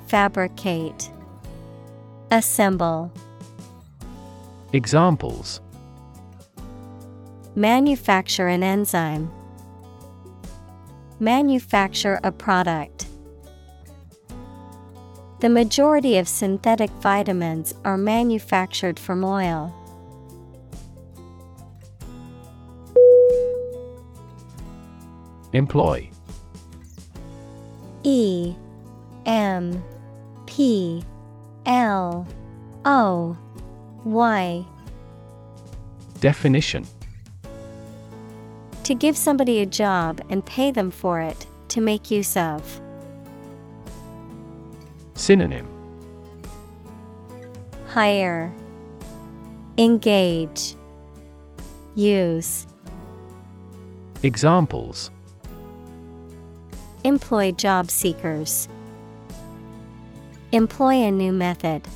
[0.07, 1.11] Fabricate,
[2.31, 3.11] Assemble.
[4.75, 5.63] Examples
[7.59, 9.33] Manufacture an enzyme.
[11.19, 13.09] Manufacture a product.
[15.41, 19.75] The majority of synthetic vitamins are manufactured from oil.
[25.53, 26.11] Employ
[28.05, 28.55] E
[29.27, 29.83] M
[30.47, 31.03] P
[31.67, 32.25] L
[32.85, 33.37] O
[34.05, 34.65] Y
[36.21, 36.87] Definition
[38.89, 42.80] To give somebody a job and pay them for it, to make use of.
[45.12, 45.68] Synonym
[47.86, 48.51] Hire,
[49.76, 50.74] Engage,
[51.97, 52.66] Use.
[54.22, 55.11] Examples
[57.05, 58.70] Employ job seekers.
[60.53, 61.86] Employ a new method.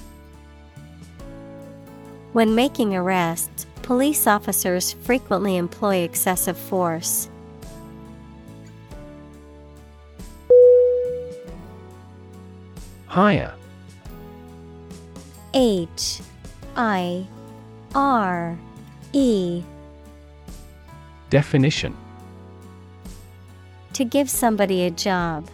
[2.34, 7.28] When making arrests, police officers frequently employ excessive force.
[13.06, 13.54] Hire
[15.54, 16.20] H.
[16.76, 17.26] I.
[17.94, 18.58] R.
[19.12, 19.62] E.
[21.28, 21.94] Definition.
[23.92, 25.46] To give somebody a job.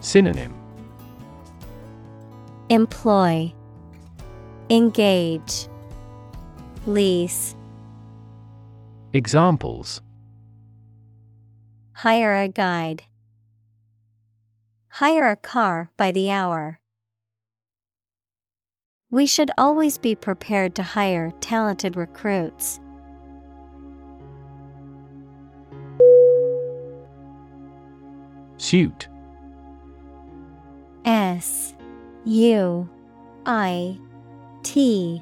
[0.00, 0.54] Synonym.
[2.68, 3.52] Employ.
[4.70, 5.68] Engage
[6.86, 7.56] Lease
[9.12, 10.00] Examples
[11.94, 13.02] Hire a guide.
[14.90, 16.78] Hire a car by the hour.
[19.10, 22.78] We should always be prepared to hire talented recruits.
[28.58, 29.08] Suit
[31.04, 31.74] S
[32.24, 32.88] U
[33.44, 33.98] I
[34.62, 35.20] T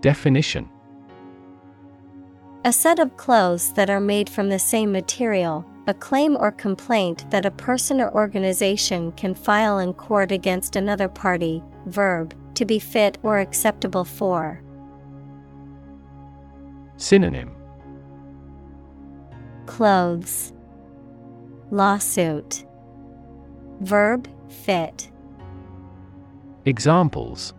[0.00, 0.68] Definition
[2.64, 7.28] A set of clothes that are made from the same material, a claim or complaint
[7.30, 11.62] that a person or organization can file in court against another party.
[11.86, 14.62] Verb, to be fit or acceptable for.
[16.96, 17.54] Synonym
[19.66, 20.52] Clothes.
[21.70, 22.64] Lawsuit.
[23.80, 25.10] Verb, fit.
[26.64, 27.54] Examples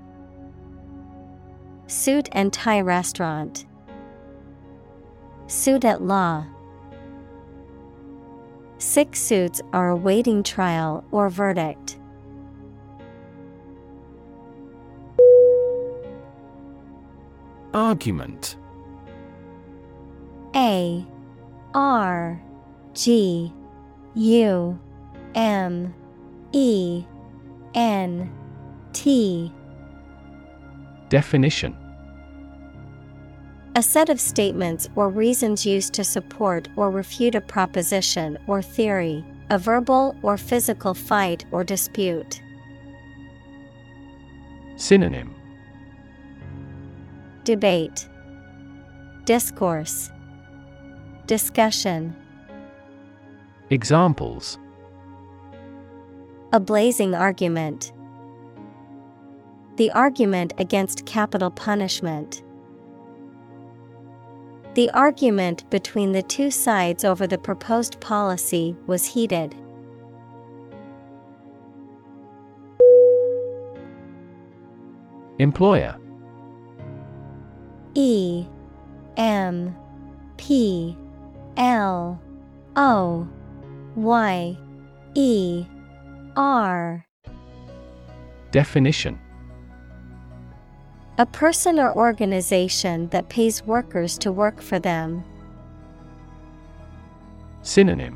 [1.89, 3.65] Suit and tie restaurant.
[5.47, 6.45] Suit at law.
[8.77, 11.97] Six suits are awaiting trial or verdict.
[17.73, 18.55] Argument.
[20.55, 21.03] A.
[21.73, 22.39] R.
[22.93, 23.51] G.
[24.13, 24.79] U.
[25.33, 25.95] M.
[26.51, 27.03] E.
[27.73, 28.31] N.
[28.93, 29.51] T
[31.09, 31.75] Definition
[33.75, 39.25] A set of statements or reasons used to support or refute a proposition or theory,
[39.49, 42.41] a verbal or physical fight or dispute.
[44.75, 45.33] Synonym
[47.43, 48.07] Debate,
[49.25, 50.11] Discourse,
[51.25, 52.15] Discussion.
[53.71, 54.59] Examples
[56.53, 57.93] A blazing argument.
[59.79, 62.43] The argument against capital punishment.
[64.73, 69.55] The argument between the two sides over the proposed policy was heated.
[75.37, 75.95] Employer.
[77.93, 78.45] E.
[79.15, 79.73] M.
[80.35, 80.97] P.
[81.55, 82.21] L.
[82.75, 83.25] O.
[83.95, 84.57] Y.
[85.15, 85.65] E.
[86.35, 87.05] R.
[88.51, 89.17] Definition
[91.19, 95.21] A person or organization that pays workers to work for them.
[97.61, 98.15] Synonym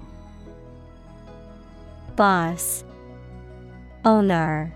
[2.16, 2.86] Boss,
[4.06, 4.74] Owner,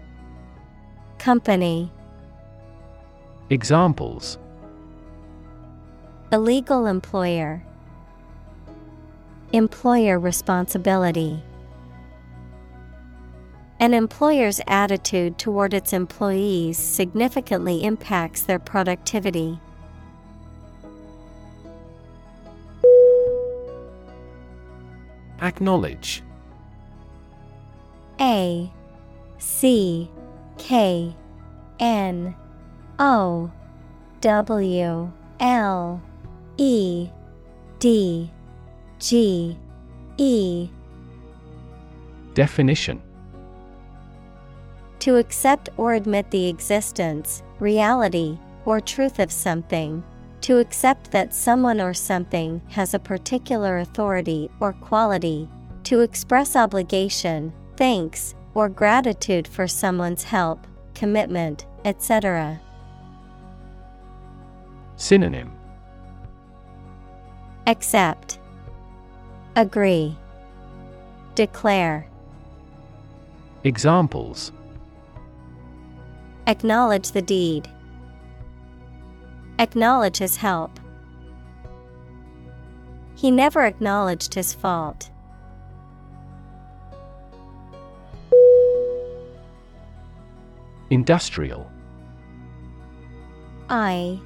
[1.19, 1.89] Company.
[3.49, 4.37] Examples
[6.33, 7.63] Illegal employer,
[9.53, 11.41] Employer responsibility.
[13.79, 19.59] An employer's attitude toward its employees significantly impacts their productivity.
[25.39, 26.23] Acknowledge.
[28.19, 28.71] A
[29.37, 30.09] C
[30.57, 31.15] K
[31.79, 32.35] N
[32.97, 33.51] O
[34.21, 36.01] W L
[36.57, 37.09] E
[37.77, 38.31] D
[38.97, 39.55] G
[40.17, 40.69] E.
[42.33, 43.03] Definition
[44.99, 50.03] To accept or admit the existence, reality, or truth of something.
[50.41, 55.49] To accept that someone or something has a particular authority or quality.
[55.83, 62.59] To express obligation, thanks, or gratitude for someone's help, commitment, etc.
[64.95, 65.51] Synonym
[67.67, 68.39] Accept,
[69.55, 70.15] Agree,
[71.35, 72.07] Declare.
[73.63, 74.51] Examples
[76.47, 77.67] Acknowledge the deed.
[79.59, 80.79] Acknowledge his help.
[83.15, 85.09] He never acknowledged his fault.
[90.89, 91.69] Industrial
[93.69, 94.17] I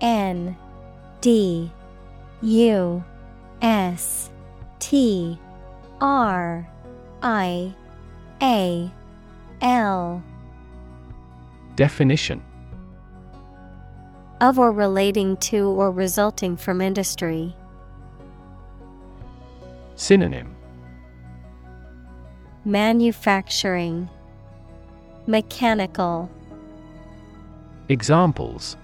[0.00, 0.56] N
[1.20, 1.70] D
[2.40, 3.04] U
[3.60, 4.30] S
[4.78, 5.38] T
[6.00, 6.66] R
[7.22, 7.74] I
[8.40, 8.90] A
[9.60, 10.22] L
[11.80, 12.42] Definition
[14.42, 17.56] of or relating to or resulting from industry.
[19.94, 20.54] Synonym.
[22.66, 24.10] Manufacturing.
[25.26, 26.30] Mechanical.
[27.88, 28.76] Examples.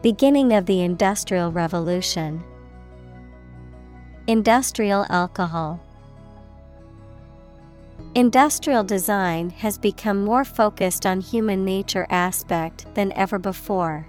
[0.00, 2.42] Beginning of the Industrial Revolution.
[4.26, 5.78] Industrial alcohol
[8.14, 14.06] Industrial design has become more focused on human nature aspect than ever before.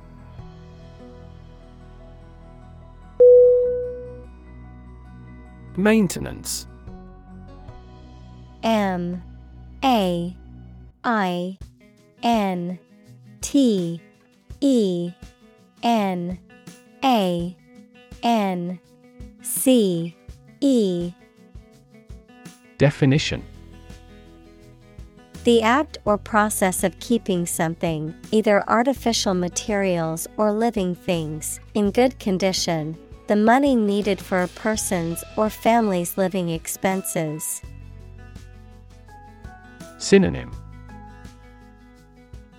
[5.78, 6.68] Maintenance.
[8.62, 9.24] M
[9.86, 10.36] A
[11.06, 11.58] I
[12.22, 12.80] N
[13.40, 14.02] T
[14.60, 15.14] E
[15.82, 16.38] N
[17.06, 17.58] A
[18.22, 18.80] N
[19.42, 20.14] C
[20.60, 21.14] E.
[22.78, 23.42] Definition
[25.44, 32.18] The act or process of keeping something, either artificial materials or living things, in good
[32.18, 37.62] condition, the money needed for a person's or family's living expenses.
[39.98, 40.52] Synonym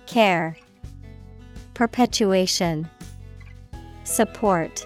[0.05, 0.55] Care,
[1.73, 2.87] Perpetuation,
[4.03, 4.85] Support.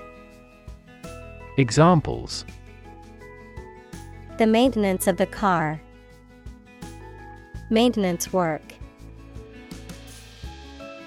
[1.57, 2.45] Examples
[4.37, 5.81] The maintenance of the car.
[7.71, 8.61] Maintenance work.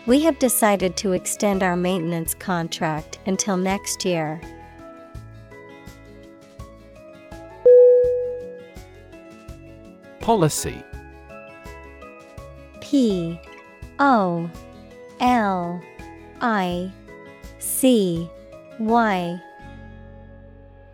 [0.07, 4.41] We have decided to extend our maintenance contract until next year.
[10.21, 10.83] Policy
[12.81, 13.41] P
[13.99, 14.49] O
[15.21, 15.83] L
[16.41, 16.93] I
[17.59, 18.29] C
[18.79, 19.41] Y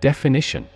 [0.01, 0.67] Definition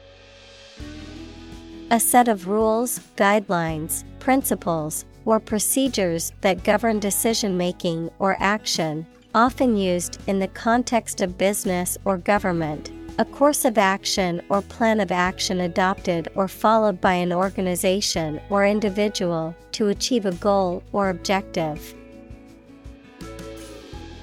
[1.90, 9.04] A set of rules, guidelines, principles, or procedures that govern decision making or action,
[9.34, 12.92] often used in the context of business or government.
[13.18, 18.64] A course of action or plan of action adopted or followed by an organization or
[18.64, 21.92] individual to achieve a goal or objective.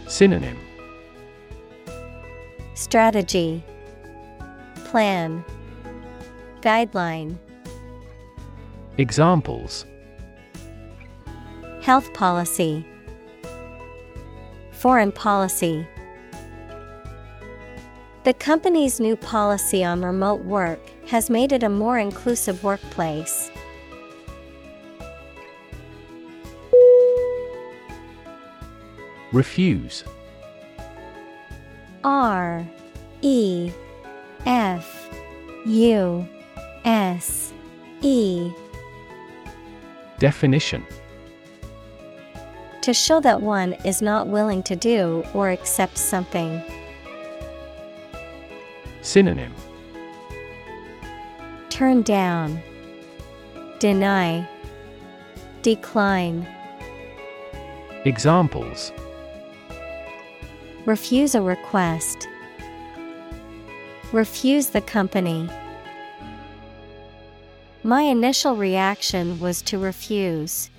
[0.08, 0.58] Synonym
[2.74, 3.62] Strategy
[4.86, 5.44] Plan
[6.62, 7.38] Guideline
[9.00, 9.86] Examples.
[11.82, 12.86] Health policy.
[14.72, 15.88] Foreign policy.
[18.26, 23.50] The company's new policy on remote work has made it a more inclusive workplace.
[29.32, 30.04] Refuse.
[32.04, 32.68] R
[33.22, 33.72] E
[34.46, 35.10] F
[35.66, 36.28] U
[36.84, 37.54] S
[38.02, 38.52] E
[40.20, 40.86] Definition
[42.82, 46.62] To show that one is not willing to do or accept something.
[49.02, 49.54] Synonym
[51.70, 52.62] Turn down,
[53.80, 54.46] Deny,
[55.62, 56.46] Decline.
[58.04, 58.92] Examples
[60.86, 62.28] Refuse a request.
[64.12, 65.50] Refuse the company.
[67.84, 70.70] My initial reaction was to refuse.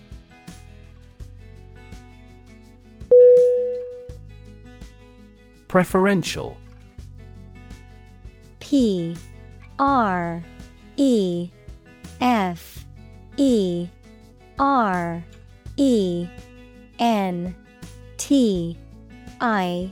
[5.67, 6.59] Preferential.
[8.59, 9.17] P.
[9.79, 10.45] R.
[10.97, 11.51] E.
[12.21, 12.85] F.
[13.39, 13.89] E.
[14.59, 15.25] R.
[15.79, 16.29] E.
[16.99, 17.55] N.
[18.19, 18.77] T.
[19.41, 19.91] I.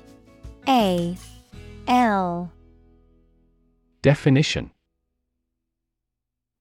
[0.68, 1.16] A.
[1.86, 2.52] L.
[4.02, 4.70] Definition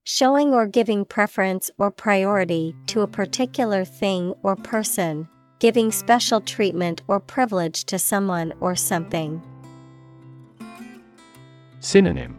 [0.09, 5.27] Showing or giving preference or priority to a particular thing or person,
[5.59, 9.41] giving special treatment or privilege to someone or something.
[11.81, 12.37] Synonym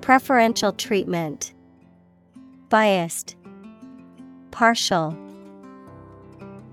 [0.00, 1.52] Preferential treatment,
[2.70, 3.36] Biased,
[4.52, 5.14] Partial.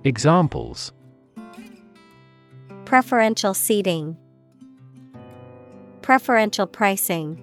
[0.05, 0.93] Examples
[2.85, 4.15] Preferential seating,
[6.01, 7.37] Preferential pricing.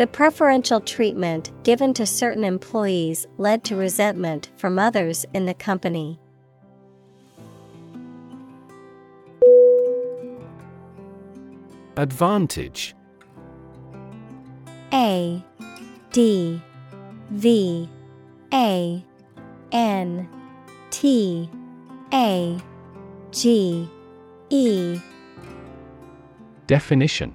[0.00, 6.18] The preferential treatment given to certain employees led to resentment from others in the company.
[11.98, 12.94] Advantage.
[14.90, 15.44] A
[16.12, 16.62] D
[17.32, 17.86] V
[18.54, 19.04] A
[19.70, 20.28] N
[20.88, 21.50] T
[22.14, 22.58] A
[23.32, 23.86] G
[24.48, 24.98] E.
[26.66, 27.34] Definition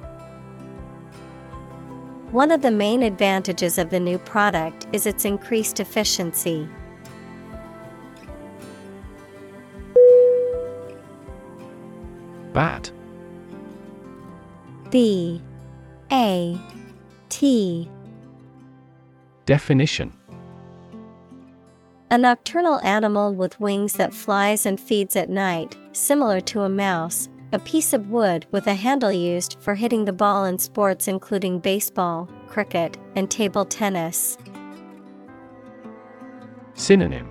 [2.31, 6.65] One of the main advantages of the new product is its increased efficiency.
[12.53, 12.89] Bat.
[14.89, 15.41] B.
[16.09, 16.57] A.
[17.27, 17.89] T.
[19.45, 20.13] Definition.
[22.11, 27.27] A nocturnal animal with wings that flies and feeds at night, similar to a mouse,
[27.53, 31.59] a piece of wood with a handle used for hitting the ball in sports including
[31.59, 34.37] baseball, cricket, and table tennis.
[36.75, 37.29] Synonym.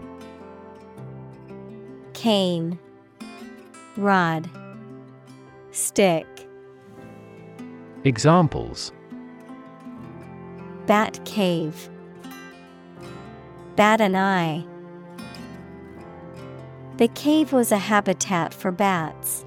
[2.12, 2.78] Cane.
[3.96, 4.48] Rod.
[5.70, 6.26] Stick.
[8.04, 8.92] Examples.
[10.86, 11.88] Bat cave.
[13.76, 14.66] Bat an eye.
[16.98, 19.46] The cave was a habitat for bats.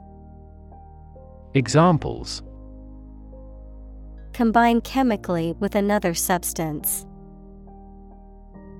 [1.53, 2.43] Examples
[4.31, 7.05] Combine chemically with another substance.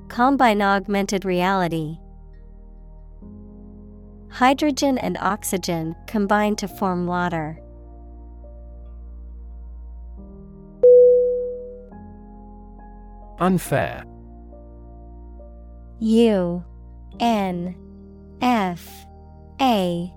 [0.07, 1.97] Combine augmented reality.
[4.30, 7.59] Hydrogen and oxygen combine to form water.
[13.39, 14.05] Unfair
[15.99, 16.63] U
[17.19, 17.76] N
[18.41, 18.88] F
[19.59, 20.13] A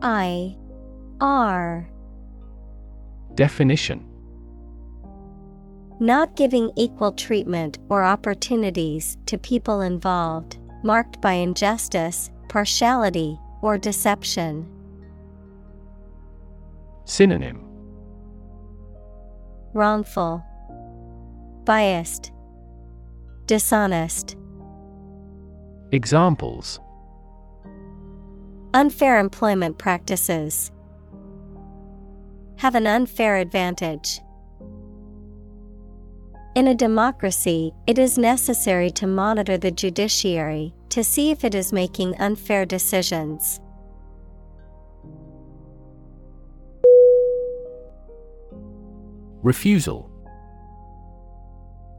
[0.00, 0.56] I
[1.22, 1.88] R
[3.36, 4.04] Definition
[6.00, 14.66] Not giving equal treatment or opportunities to people involved, marked by injustice, partiality, or deception.
[17.04, 17.68] Synonym
[19.74, 20.44] Wrongful,
[21.64, 22.32] Biased,
[23.46, 24.36] Dishonest.
[25.92, 26.80] Examples
[28.74, 30.72] Unfair employment practices.
[32.62, 34.20] Have an unfair advantage.
[36.54, 41.72] In a democracy, it is necessary to monitor the judiciary to see if it is
[41.72, 43.58] making unfair decisions.
[49.42, 50.08] Refusal.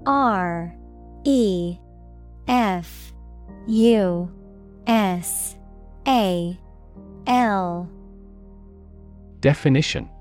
[0.05, 0.74] R.
[1.26, 1.78] E.
[2.47, 3.14] F.
[3.68, 4.32] U.
[4.88, 5.57] S.
[6.07, 6.57] A.
[7.28, 7.89] L.
[9.41, 10.12] Definition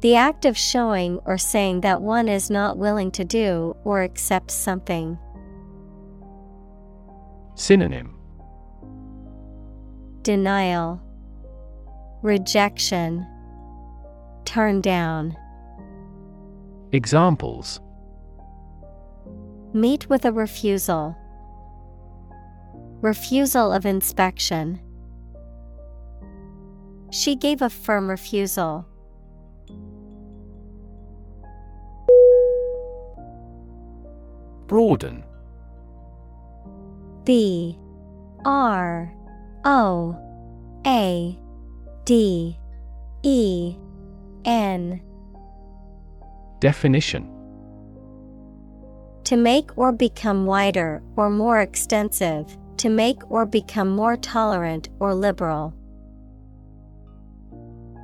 [0.00, 4.50] The act of showing or saying that one is not willing to do or accept
[4.50, 5.18] something.
[7.56, 8.14] Synonym
[10.22, 11.02] Denial,
[12.22, 13.26] Rejection,
[14.44, 15.36] Turn down.
[16.92, 17.80] Examples
[19.74, 21.14] Meet with a refusal.
[23.02, 24.80] Refusal of inspection.
[27.10, 28.87] She gave a firm refusal.
[34.68, 35.24] Broaden.
[37.24, 37.76] B
[38.44, 39.12] R
[39.64, 40.16] O
[40.86, 41.38] A
[42.04, 42.56] D
[43.22, 43.76] E
[44.44, 45.00] N.
[46.60, 47.34] Definition.
[49.24, 55.14] To make or become wider or more extensive, to make or become more tolerant or
[55.14, 55.74] liberal.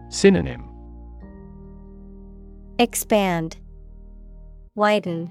[0.08, 0.64] Synonym.
[2.78, 3.56] Expand,
[4.74, 5.30] Widen,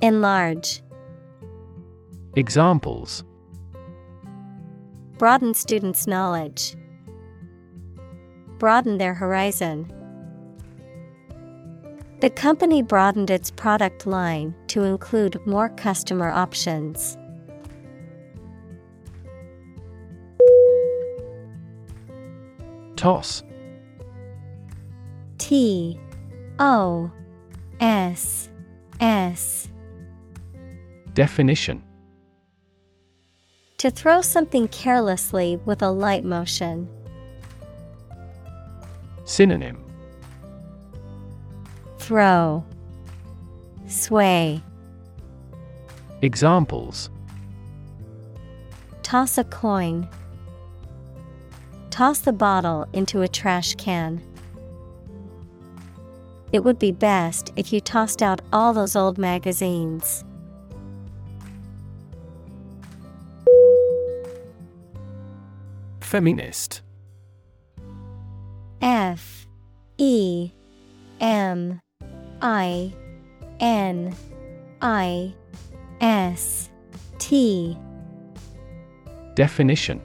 [0.00, 0.80] Enlarge.
[2.36, 3.24] Examples
[5.18, 6.76] Broaden students' knowledge.
[8.58, 9.92] Broaden their horizon.
[12.20, 17.18] The company broadened its product line to include more customer options.
[22.94, 23.42] Toss
[25.38, 25.98] T
[26.60, 27.10] O
[27.80, 28.48] S
[29.00, 29.68] S
[31.18, 31.82] Definition
[33.78, 36.88] To throw something carelessly with a light motion.
[39.24, 39.84] Synonym
[41.98, 42.64] Throw,
[43.88, 44.62] Sway,
[46.22, 47.10] Examples
[49.02, 50.08] Toss a coin.
[51.90, 54.22] Toss the bottle into a trash can.
[56.52, 60.24] It would be best if you tossed out all those old magazines.
[66.08, 66.80] Feminist.
[68.80, 69.46] F
[69.98, 70.50] E
[71.20, 71.82] M
[72.40, 72.94] I
[73.60, 74.16] N
[74.80, 75.34] I
[76.00, 76.70] S
[77.18, 77.76] T.
[79.34, 80.00] Definition.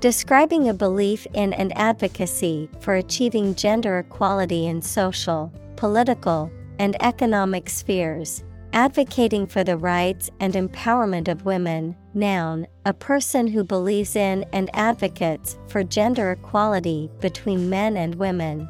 [0.00, 6.50] Describing a belief in and advocacy for achieving gender equality in social, political,
[6.80, 8.42] and economic spheres,
[8.72, 11.96] advocating for the rights and empowerment of women.
[12.14, 18.68] Noun, a person who believes in and advocates for gender equality between men and women.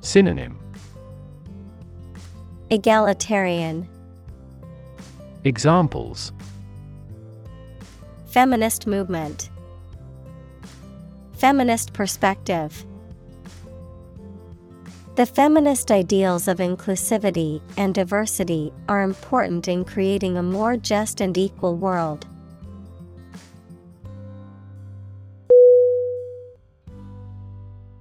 [0.00, 0.58] Synonym
[2.70, 3.88] Egalitarian,
[5.44, 6.32] Examples
[8.26, 9.50] Feminist movement,
[11.34, 12.84] Feminist perspective.
[15.16, 21.38] The feminist ideals of inclusivity and diversity are important in creating a more just and
[21.38, 22.26] equal world.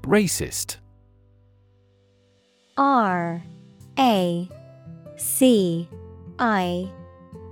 [0.02, 0.76] Racist.
[2.76, 3.42] R
[3.98, 4.50] A
[5.16, 5.88] C
[6.38, 6.92] I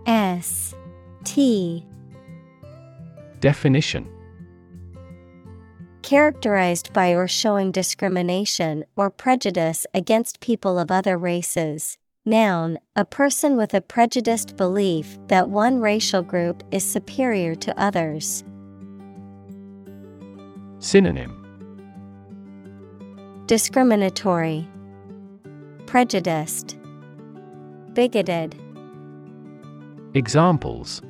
[0.06, 0.76] S
[1.24, 1.86] T.
[3.40, 4.13] Definition
[6.04, 11.98] Characterized by or showing discrimination or prejudice against people of other races.
[12.26, 18.44] Noun, a person with a prejudiced belief that one racial group is superior to others.
[20.80, 21.40] Synonym
[23.46, 24.68] Discriminatory,
[25.86, 26.78] Prejudiced,
[27.94, 28.56] Bigoted.
[30.14, 31.02] Examples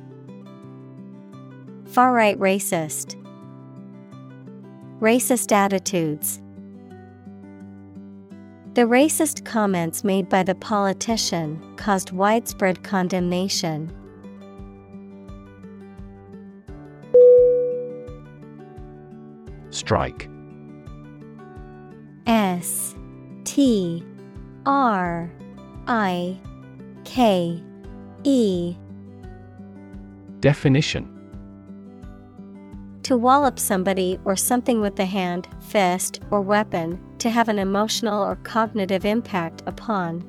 [1.86, 3.23] Far right racist.
[5.04, 6.40] Racist attitudes.
[8.72, 13.92] The racist comments made by the politician caused widespread condemnation.
[19.68, 20.30] Strike
[22.26, 22.94] S
[23.44, 24.02] T
[24.64, 25.30] R
[25.86, 26.40] I
[27.04, 27.62] K
[28.22, 28.74] E
[30.40, 31.13] Definition
[33.04, 38.22] To wallop somebody or something with the hand, fist, or weapon, to have an emotional
[38.22, 40.24] or cognitive impact upon.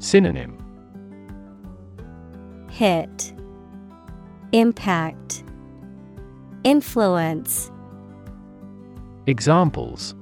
[0.00, 0.58] Synonym
[2.70, 3.32] Hit,
[4.52, 5.44] Impact,
[6.62, 7.70] Influence.
[9.26, 10.14] Examples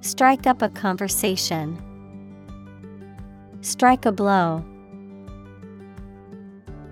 [0.00, 1.76] Strike up a conversation.
[3.62, 4.64] Strike a blow.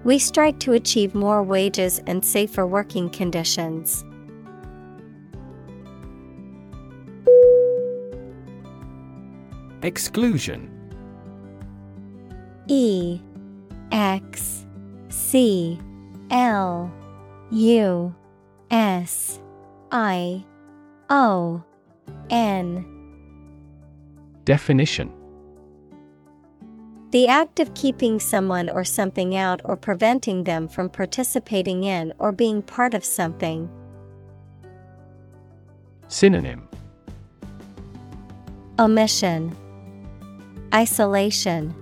[0.06, 4.04] We strive to achieve more wages and safer working conditions.
[9.82, 10.70] Exclusion.
[12.68, 13.20] E
[13.90, 14.64] X
[15.08, 15.76] C
[16.30, 16.88] L
[17.50, 18.14] U
[18.70, 19.40] S
[19.90, 20.44] I
[21.10, 21.64] O
[22.30, 22.86] N.
[24.44, 25.15] Definition
[27.10, 32.32] The act of keeping someone or something out or preventing them from participating in or
[32.32, 33.70] being part of something.
[36.08, 36.68] Synonym.
[38.78, 39.56] Omission,
[40.74, 41.74] Isolation,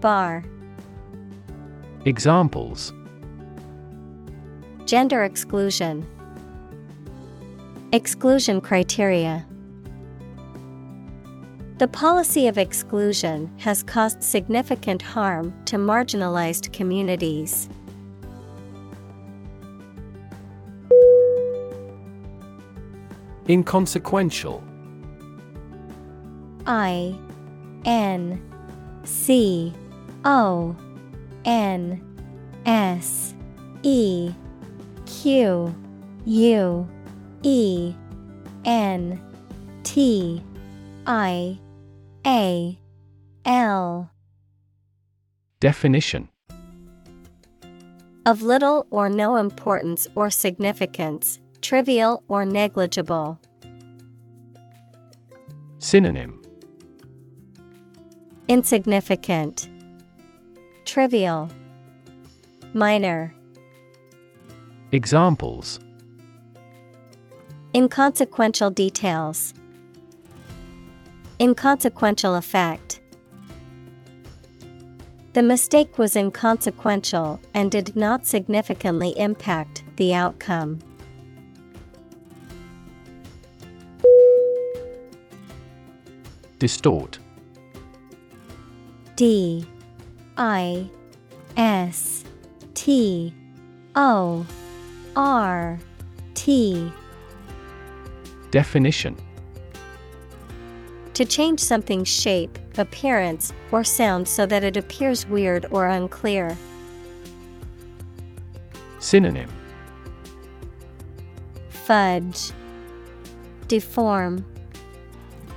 [0.00, 0.44] Bar,
[2.06, 2.92] Examples.
[4.84, 6.06] Gender exclusion,
[7.92, 9.46] Exclusion criteria.
[11.84, 17.68] The policy of exclusion has caused significant harm to marginalized communities.
[23.46, 24.64] Inconsequential
[26.66, 27.14] I
[27.84, 28.42] N
[29.04, 29.74] C
[30.24, 30.74] O
[31.44, 32.02] N
[32.64, 33.34] S
[33.82, 34.32] E
[35.04, 35.74] Q
[36.24, 36.88] U
[37.42, 37.94] E
[38.64, 39.20] N
[39.82, 40.42] T
[41.06, 41.58] I
[42.26, 42.78] A
[43.44, 44.10] L
[45.60, 46.28] Definition
[48.26, 53.38] of little or no importance or significance, trivial or negligible.
[55.78, 56.40] Synonym
[58.48, 59.68] Insignificant,
[60.86, 61.50] trivial,
[62.72, 63.34] minor.
[64.92, 65.80] Examples
[67.74, 69.52] Inconsequential details.
[71.38, 73.00] Inconsequential effect.
[75.32, 80.78] The mistake was inconsequential and did not significantly impact the outcome.
[86.60, 87.18] Distort
[89.16, 89.66] D
[90.36, 90.88] I
[91.56, 92.24] S
[92.74, 93.34] T
[93.96, 94.46] O
[95.16, 95.80] R
[96.34, 96.92] T
[98.52, 99.16] Definition
[101.14, 106.56] To change something's shape, appearance, or sound so that it appears weird or unclear.
[108.98, 109.48] Synonym.
[111.68, 112.50] Fudge,
[113.68, 114.44] Deform,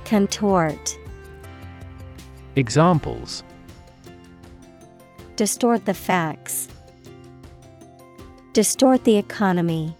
[0.04, 0.96] Contort,
[2.54, 3.42] Examples.
[5.34, 6.68] Distort the facts,
[8.52, 9.97] Distort the economy.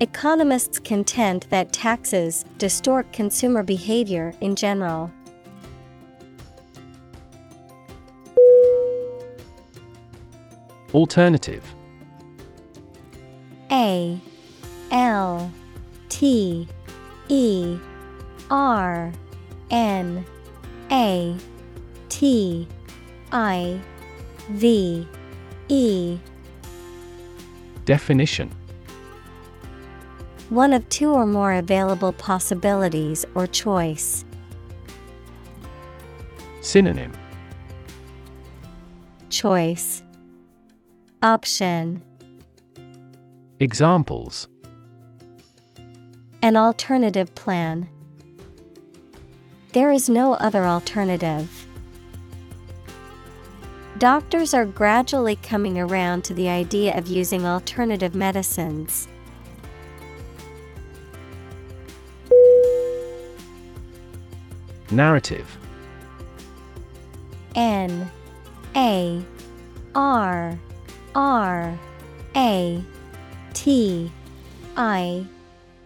[0.00, 5.10] Economists contend that taxes distort consumer behavior in general.
[10.94, 11.64] Alternative.
[13.72, 14.20] A
[14.92, 15.52] L
[16.08, 16.68] T
[17.28, 17.78] E
[18.50, 19.12] R
[19.72, 20.24] N
[20.92, 21.36] A
[22.08, 22.68] T
[23.32, 23.80] I
[24.50, 25.08] V
[25.68, 26.18] E.
[27.84, 28.54] Definition
[30.50, 34.24] One of two or more available possibilities or choice.
[36.62, 37.12] Synonym
[39.28, 40.02] Choice
[41.22, 42.02] Option
[43.60, 44.48] Examples
[46.40, 47.88] An alternative plan.
[49.72, 51.66] There is no other alternative.
[53.98, 59.08] Doctors are gradually coming around to the idea of using alternative medicines.
[64.90, 65.58] Narrative.
[67.54, 68.10] N
[68.74, 69.22] A
[69.94, 70.58] R
[71.14, 71.78] R
[72.36, 72.84] A
[73.54, 74.10] T
[74.76, 75.26] I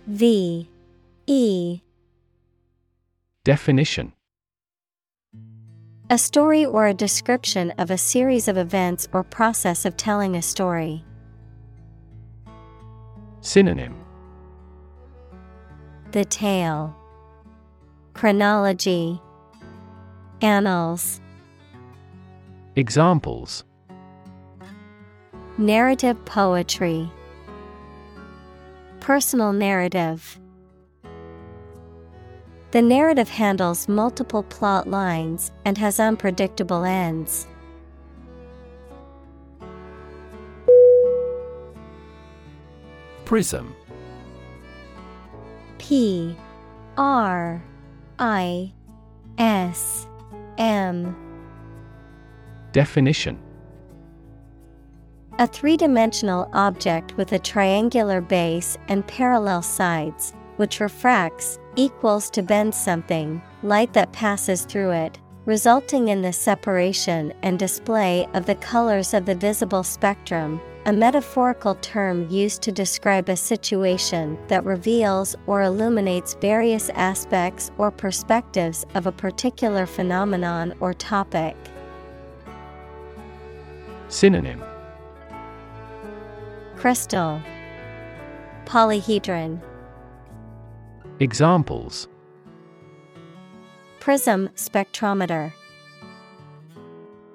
[0.06, 0.68] V
[1.26, 1.80] E.
[3.44, 4.12] Definition.
[6.10, 10.42] A story or a description of a series of events or process of telling a
[10.42, 11.04] story.
[13.40, 13.96] Synonym.
[16.12, 16.94] The tale,
[18.14, 19.20] Chronology,
[20.42, 21.20] Annals,
[22.76, 23.64] Examples.
[25.58, 27.10] Narrative poetry,
[29.00, 30.38] Personal narrative.
[32.70, 37.46] The narrative handles multiple plot lines and has unpredictable ends.
[43.24, 43.74] Prism.
[45.78, 46.36] P
[46.96, 47.62] R
[48.24, 48.72] I
[49.36, 50.06] S
[50.56, 51.16] M.
[52.70, 53.36] Definition.
[55.40, 62.44] A three dimensional object with a triangular base and parallel sides, which refracts, equals to
[62.44, 68.54] bend something, light that passes through it, resulting in the separation and display of the
[68.54, 75.36] colors of the visible spectrum, a metaphorical term used to describe a situation that reveals
[75.46, 81.56] or illuminates various aspects or perspectives of a particular phenomenon or topic.
[84.08, 84.62] Synonym.
[86.76, 87.40] Crystal.
[88.64, 89.62] Polyhedron.
[91.20, 92.08] Examples.
[94.00, 95.52] Prism spectrometer.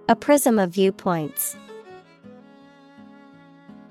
[0.10, 1.56] A prism of viewpoints.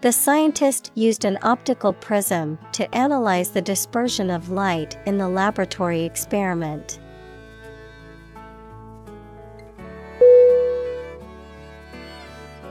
[0.03, 6.05] The scientist used an optical prism to analyze the dispersion of light in the laboratory
[6.05, 7.01] experiment.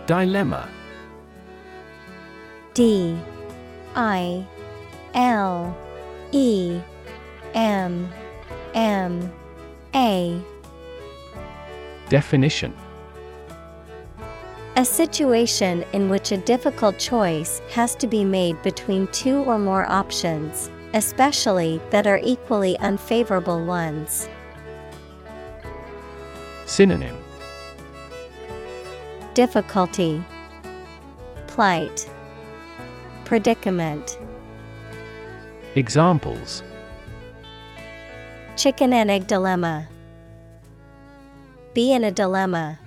[0.06, 0.70] Dilemma.
[2.76, 3.18] D
[3.96, 4.46] I
[5.16, 5.76] L
[6.32, 6.80] E
[7.56, 8.08] M
[8.76, 9.34] M
[9.96, 10.40] A.
[12.08, 12.72] Definition
[14.78, 19.90] A situation in which a difficult choice has to be made between two or more
[19.90, 24.28] options, especially that are equally unfavorable ones.
[26.66, 27.16] Synonym
[29.34, 30.22] Difficulty,
[31.48, 32.10] Plight,
[33.24, 34.20] Predicament.
[35.76, 36.64] Examples
[38.58, 39.88] Chicken and egg dilemma.
[41.74, 42.80] Be in a dilemma.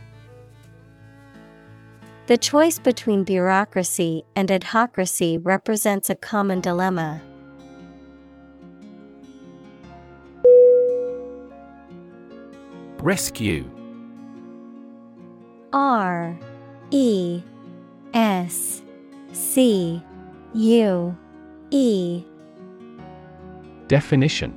[2.29, 7.23] The choice between bureaucracy and adhocracy represents a common dilemma.
[12.99, 13.65] Rescue
[15.73, 16.39] R
[16.91, 17.43] E
[18.13, 18.83] S
[19.33, 20.03] C
[20.53, 21.17] U
[21.71, 22.25] E
[23.87, 24.55] Definition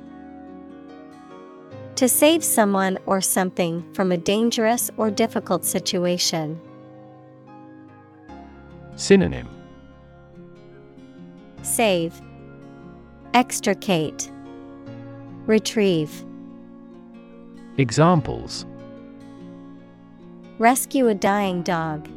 [1.96, 6.60] To save someone or something from a dangerous or difficult situation.
[8.96, 9.48] Synonym
[11.62, 12.20] Save,
[13.34, 14.30] Extricate,
[15.46, 16.24] Retrieve.
[17.78, 18.66] Examples
[20.58, 22.08] Rescue a dying dog.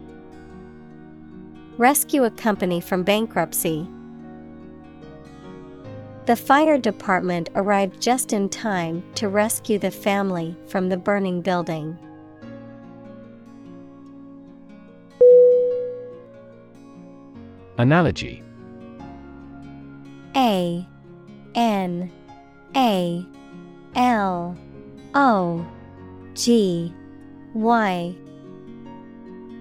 [1.77, 3.87] Rescue a company from bankruptcy.
[6.25, 11.97] The fire department arrived just in time to rescue the family from the burning building.
[17.77, 18.41] Analogy.
[20.35, 20.87] A
[21.55, 22.11] N
[22.75, 23.25] A
[23.95, 24.57] L
[25.13, 25.65] O
[26.33, 26.93] G
[27.53, 28.15] Y.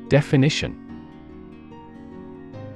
[0.09, 0.81] Definition.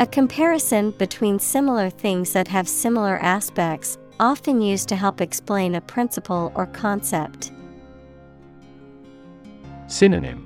[0.00, 5.80] A comparison between similar things that have similar aspects, often used to help explain a
[5.80, 7.52] principle or concept.
[9.88, 10.44] Synonym.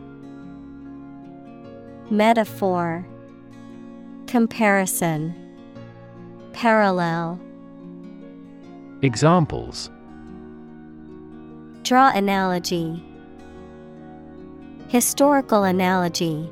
[2.10, 3.06] Metaphor
[4.26, 5.34] Comparison.
[6.52, 7.40] Parallel.
[9.02, 9.90] Examples.
[11.82, 13.02] Draw analogy.
[14.88, 16.48] Historical analogy.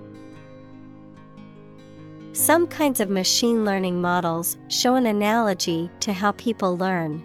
[2.33, 7.23] Some kinds of machine learning models show an analogy to how people learn.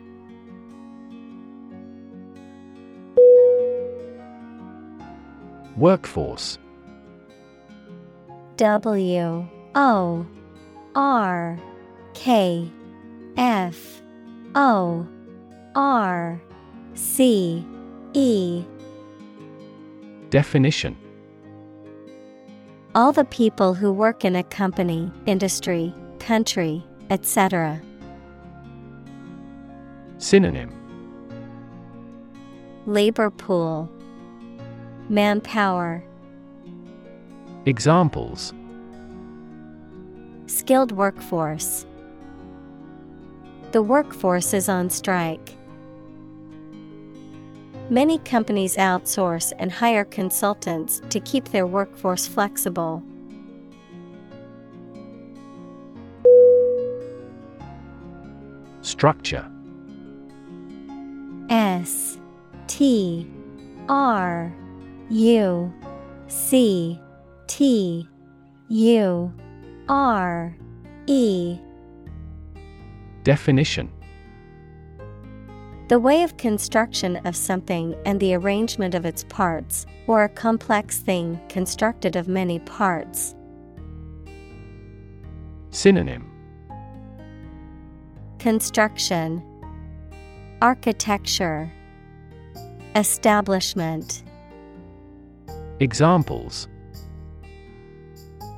[5.77, 6.57] Workforce.
[8.57, 10.25] W O
[10.95, 11.59] R
[12.13, 12.71] K
[13.35, 14.01] F
[14.55, 15.05] O
[15.75, 16.41] R
[16.93, 17.65] C
[18.13, 18.63] E
[20.29, 20.97] Definition.
[22.95, 27.81] All the people who work in a company, industry, country, etc.
[30.17, 30.71] Synonym.
[32.85, 33.89] Labor pool,
[35.09, 36.03] Manpower,
[37.65, 38.53] Examples
[40.47, 41.85] Skilled workforce.
[43.71, 45.55] The workforce is on strike.
[47.89, 53.03] Many companies outsource and hire consultants to keep their workforce flexible.
[58.81, 59.47] Structure
[61.49, 62.17] S
[62.67, 63.27] T
[63.89, 64.55] R
[65.09, 65.73] U
[66.27, 66.99] C
[67.47, 68.07] T
[68.69, 69.33] U
[69.87, 70.55] R
[71.05, 71.59] E.
[73.23, 73.91] Definition.
[75.89, 80.97] The way of construction of something and the arrangement of its parts, or a complex
[80.97, 83.35] thing constructed of many parts.
[85.69, 86.31] Synonym.
[88.39, 89.43] Construction.
[90.63, 91.71] Architecture.
[92.95, 94.23] Establishment.
[95.79, 96.67] Examples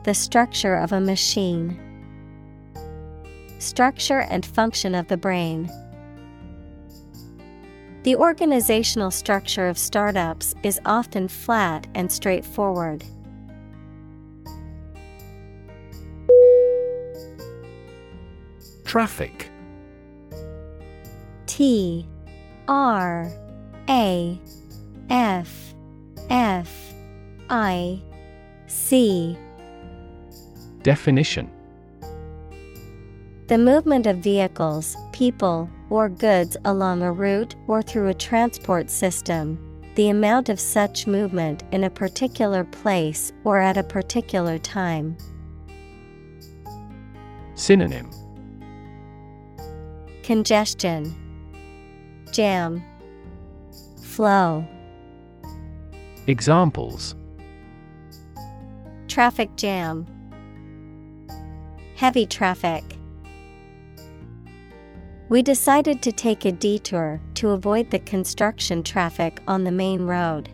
[0.08, 1.78] The structure of a machine.
[3.60, 5.70] Structure and function of the brain.
[8.04, 13.04] The organizational structure of startups is often flat and straightforward.
[18.86, 19.52] Traffic
[21.48, 22.08] T
[22.70, 23.30] R
[23.90, 24.40] A
[25.10, 25.76] F
[26.30, 26.94] F
[27.50, 28.02] I
[28.68, 29.38] C
[30.88, 31.52] Definition.
[33.48, 39.60] The movement of vehicles, people, or goods along a route or through a transport system,
[39.96, 45.18] the amount of such movement in a particular place or at a particular time.
[47.56, 48.10] Synonym.
[50.24, 51.14] Congestion,
[52.32, 52.82] Jam,
[54.04, 54.66] Flow,
[56.28, 57.14] Examples.
[59.10, 60.08] Traffic jam,
[61.98, 62.84] Heavy traffic.
[65.30, 70.48] We decided to take a detour to avoid the construction traffic on the main road.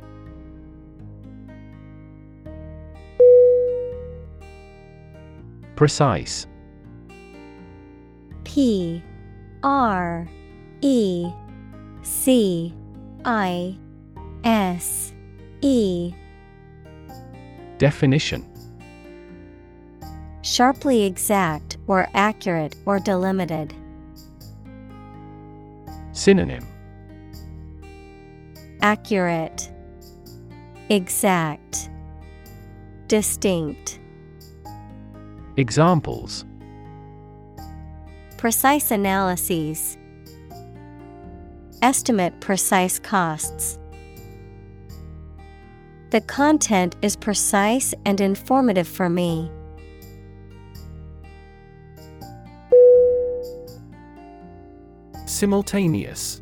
[5.75, 6.47] Precise
[8.45, 9.03] P
[9.63, 10.29] R
[10.79, 11.29] E
[12.03, 12.73] C
[13.25, 13.77] I
[14.45, 15.11] S
[15.59, 16.13] E
[17.79, 18.52] Definition
[20.43, 23.73] Sharply exact or accurate or delimited.
[26.11, 26.67] Synonym
[28.81, 29.71] Accurate,
[30.89, 31.89] Exact,
[33.07, 34.01] Distinct.
[35.55, 36.43] Examples
[38.35, 39.97] Precise analyses.
[41.81, 43.79] Estimate precise costs.
[46.09, 49.49] The content is precise and informative for me.
[55.25, 56.41] Simultaneous.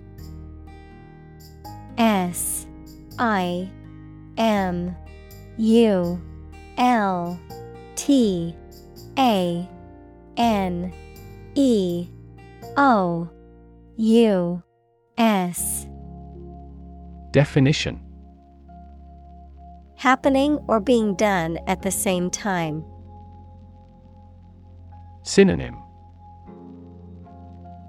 [1.97, 2.65] S
[3.19, 3.69] I
[4.37, 4.95] M
[5.57, 6.21] U
[6.77, 7.39] L
[7.95, 8.55] T
[9.17, 9.69] A
[10.37, 10.93] N
[11.55, 12.07] E
[12.77, 13.29] O
[13.97, 14.63] U
[15.17, 15.87] S.
[17.31, 18.01] Definition.
[19.95, 22.83] Happening or being done at the same time.
[25.23, 25.77] Synonym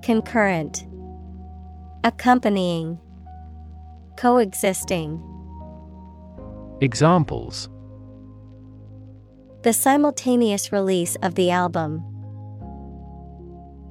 [0.02, 0.84] Concurrent,
[2.02, 2.98] Accompanying,
[4.16, 5.22] Coexisting.
[6.80, 7.68] Examples
[9.62, 12.02] The simultaneous release of the album.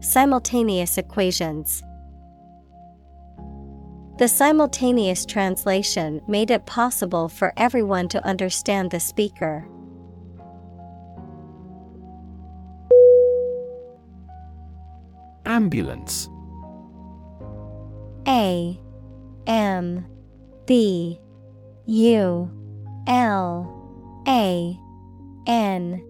[0.01, 1.81] Simultaneous equations.
[4.17, 9.65] The simultaneous translation made it possible for everyone to understand the speaker.
[15.51, 16.29] Ambulance.
[18.25, 18.79] A
[19.47, 20.05] M
[20.65, 21.19] B
[21.87, 22.49] U
[23.05, 24.79] L A
[25.45, 26.01] N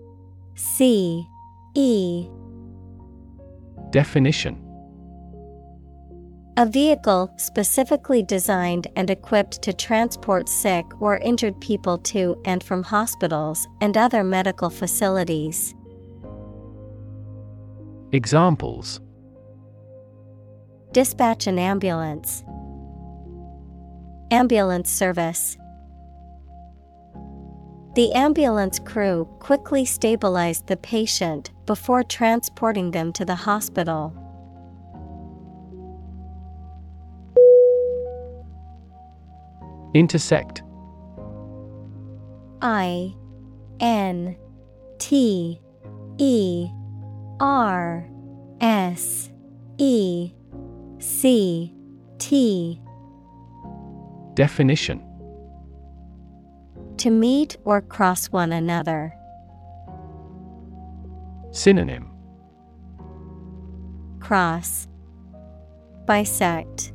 [0.53, 1.27] C
[1.73, 2.27] E.
[3.89, 4.63] Definition.
[6.57, 12.83] A vehicle specifically designed and equipped to transport sick or injured people to and from
[12.83, 15.73] hospitals and other medical facilities.
[18.11, 19.01] Examples
[20.91, 22.43] Dispatch an ambulance.
[24.29, 25.57] Ambulance service.
[27.95, 34.13] The ambulance crew quickly stabilized the patient before transporting them to the hospital.
[39.93, 40.61] Intersect
[42.61, 43.13] I
[43.79, 44.35] N
[44.99, 45.61] T
[46.17, 46.69] E
[47.39, 48.09] R
[48.59, 49.29] S
[49.77, 50.33] E
[51.01, 51.73] C
[52.19, 52.79] T
[54.35, 55.03] Definition
[56.97, 59.13] To meet or cross one another.
[61.51, 62.07] Synonym
[64.19, 64.87] Cross,
[66.05, 66.93] Bisect,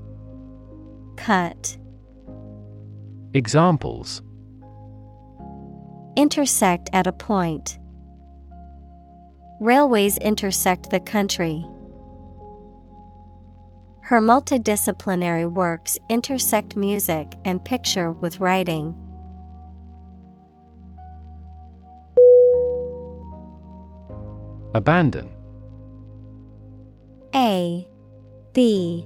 [1.16, 1.76] Cut.
[3.34, 4.22] Examples
[6.16, 7.78] Intersect at a point.
[9.60, 11.66] Railways intersect the country.
[14.06, 18.94] Her multidisciplinary works intersect music and picture with writing.
[24.74, 25.28] Abandon.
[27.34, 27.84] A
[28.52, 29.04] B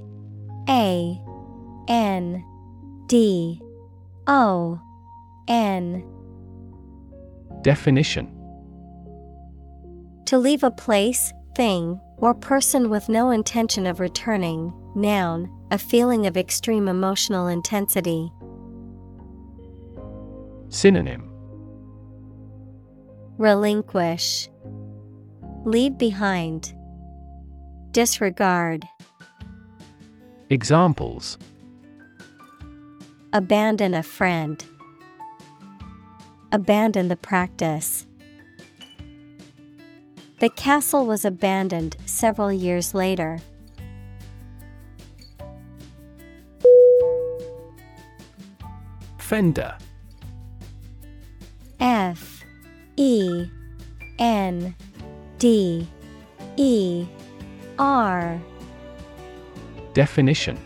[0.69, 1.19] A
[1.89, 2.45] N
[3.07, 3.59] D
[4.27, 4.79] O
[5.49, 6.05] N.
[7.63, 8.27] Definition.
[10.27, 16.27] To leave a place, thing, or person with no intention of returning, noun, a feeling
[16.27, 18.31] of extreme emotional intensity.
[20.69, 21.27] Synonym.
[23.39, 24.49] Relinquish,
[25.65, 26.75] Leave behind,
[27.91, 28.87] Disregard,
[30.51, 31.39] Examples.
[33.33, 34.65] Abandon a friend,
[36.53, 38.07] Abandon the practice.
[40.41, 43.41] The castle was abandoned several years later.
[49.19, 49.77] Fender.
[51.79, 52.43] F.
[52.97, 53.47] E.
[54.19, 54.75] N.
[55.39, 55.87] D.
[56.57, 57.07] E.
[57.79, 58.41] R.
[59.93, 60.59] Definition.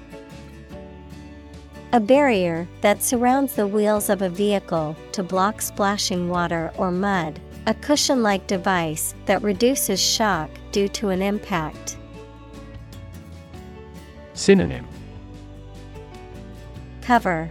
[1.93, 7.41] A barrier that surrounds the wheels of a vehicle to block splashing water or mud,
[7.67, 11.97] a cushion like device that reduces shock due to an impact.
[14.35, 14.87] Synonym.
[17.01, 17.51] Cover.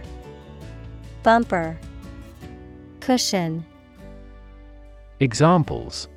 [1.22, 1.78] Bumper.
[3.00, 3.64] Cushion.
[5.20, 6.08] Examples.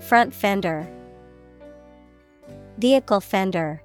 [0.00, 0.88] Front fender.
[2.76, 3.82] Vehicle fender.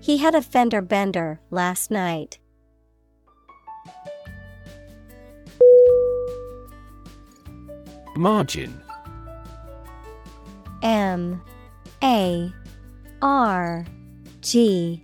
[0.00, 2.38] He had a fender bender last night.
[8.16, 8.82] Margin.
[10.82, 11.42] M
[12.02, 12.52] A
[13.22, 13.84] R
[14.40, 15.02] G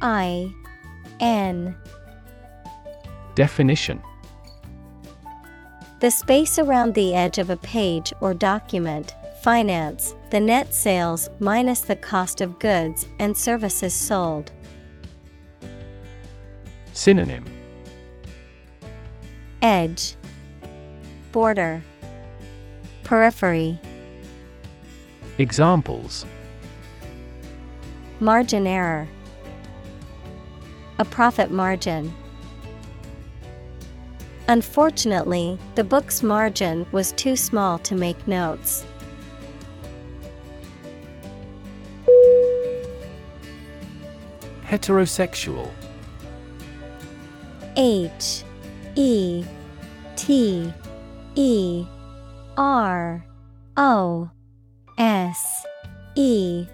[0.00, 0.52] I
[1.20, 1.76] N.
[3.34, 4.02] Definition.
[6.00, 11.80] The space around the edge of a page or document, finance, the net sales minus
[11.80, 14.52] the cost of goods and services sold.
[16.92, 17.44] Synonym.
[19.62, 20.16] Edge.
[21.32, 21.82] Border
[23.04, 23.78] Periphery.
[25.36, 26.24] Examples.
[28.18, 29.06] Margin error.
[30.98, 32.14] A profit margin.
[34.48, 38.86] Unfortunately, the book's margin was too small to make notes.
[44.64, 45.70] Heterosexual.
[47.76, 48.44] H
[48.94, 49.44] E
[50.16, 50.72] T
[51.34, 51.86] E
[52.56, 53.24] R
[53.76, 54.30] O
[54.98, 55.66] S
[56.14, 56.66] E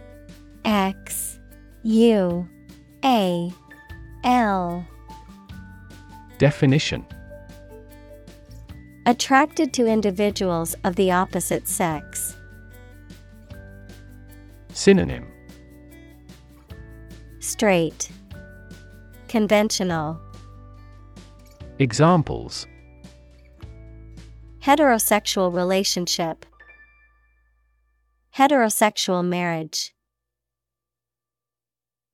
[0.64, 1.38] X
[1.82, 2.48] U
[3.04, 3.52] A
[4.24, 4.86] L
[6.38, 7.06] Definition
[9.06, 12.36] Attracted to individuals of the opposite sex.
[14.72, 15.26] Synonym
[17.40, 18.10] Straight.
[19.28, 20.20] Conventional.
[21.78, 22.66] Examples
[24.62, 26.44] Heterosexual relationship.
[28.36, 29.94] Heterosexual marriage.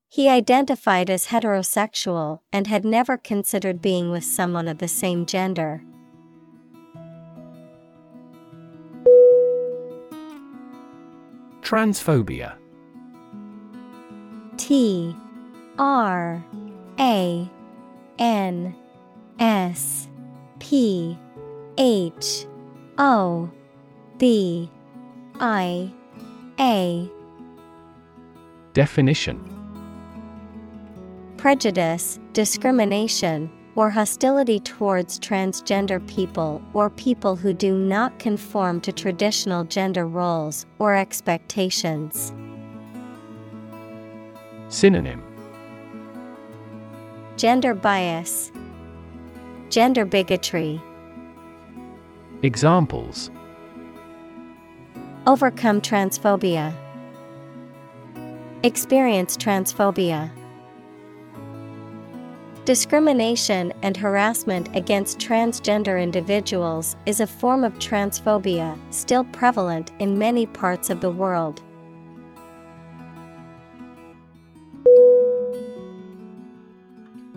[0.09, 5.83] He identified as heterosexual and had never considered being with someone of the same gender.
[11.63, 12.55] Transphobia
[14.57, 15.17] T
[15.81, 16.45] R
[17.01, 17.51] A
[18.21, 18.77] N
[19.41, 20.09] S
[20.61, 21.19] P
[21.79, 22.47] H
[22.99, 23.51] O
[24.19, 24.71] B
[25.39, 25.91] I
[26.59, 27.11] A.
[28.73, 29.53] Definition.
[31.37, 39.65] Prejudice, discrimination, or hostility towards transgender people or people who do not conform to traditional
[39.65, 42.33] gender roles or expectations.
[44.69, 45.23] Synonym.
[47.37, 48.51] Gender bias,
[49.69, 50.81] Gender bigotry,
[52.47, 53.29] Examples
[55.27, 56.73] Overcome transphobia,
[58.63, 60.31] Experience transphobia.
[62.65, 70.47] Discrimination and harassment against transgender individuals is a form of transphobia still prevalent in many
[70.47, 71.61] parts of the world.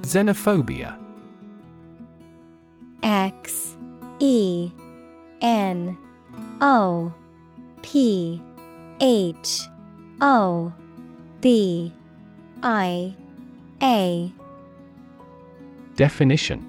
[0.02, 1.00] Xenophobia
[3.02, 3.76] X
[4.20, 4.72] E
[5.42, 5.98] N
[6.62, 7.14] O
[7.82, 8.42] P
[9.00, 9.62] H
[10.22, 10.74] O
[11.42, 11.94] B
[12.62, 13.16] I
[13.82, 14.34] A.
[15.96, 16.66] Definition.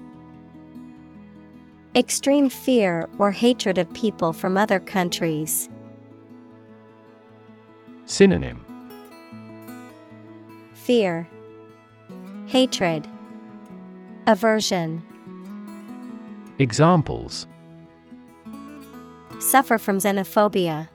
[1.95, 5.69] Extreme fear or hatred of people from other countries.
[8.05, 8.65] Synonym.
[10.73, 11.27] Fear,
[12.47, 13.07] Hatred,
[14.27, 15.01] Aversion.
[16.59, 17.47] Examples
[19.41, 20.87] Suffer from xenophobia.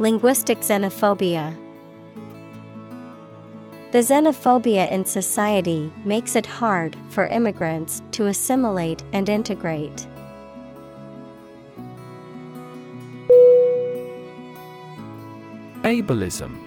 [0.00, 1.56] Linguistic xenophobia.
[3.92, 10.08] The xenophobia in society makes it hard for immigrants to assimilate and integrate.
[15.82, 16.58] Ableism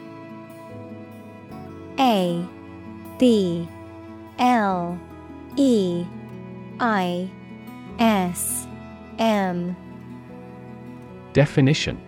[1.99, 2.47] A
[3.19, 3.67] B
[4.39, 4.97] L
[5.57, 6.05] E
[6.79, 7.29] I
[7.99, 8.65] S
[9.19, 9.75] M
[11.33, 12.01] Definition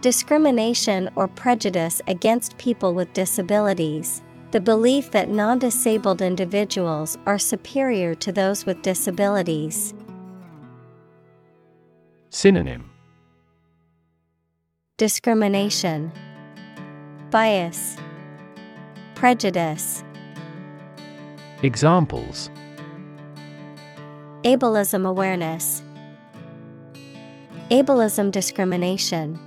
[0.00, 4.22] Discrimination or prejudice against people with disabilities.
[4.52, 9.94] The belief that non disabled individuals are superior to those with disabilities.
[12.30, 12.90] Synonym
[14.96, 16.12] Discrimination,
[17.30, 17.96] Bias,
[19.16, 20.04] Prejudice.
[21.62, 22.50] Examples
[24.44, 25.82] Ableism awareness,
[27.70, 29.38] Ableism discrimination.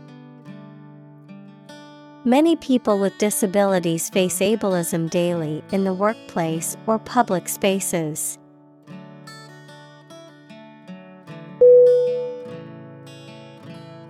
[2.25, 8.39] Many people with disabilities face ableism daily in the workplace or public spaces.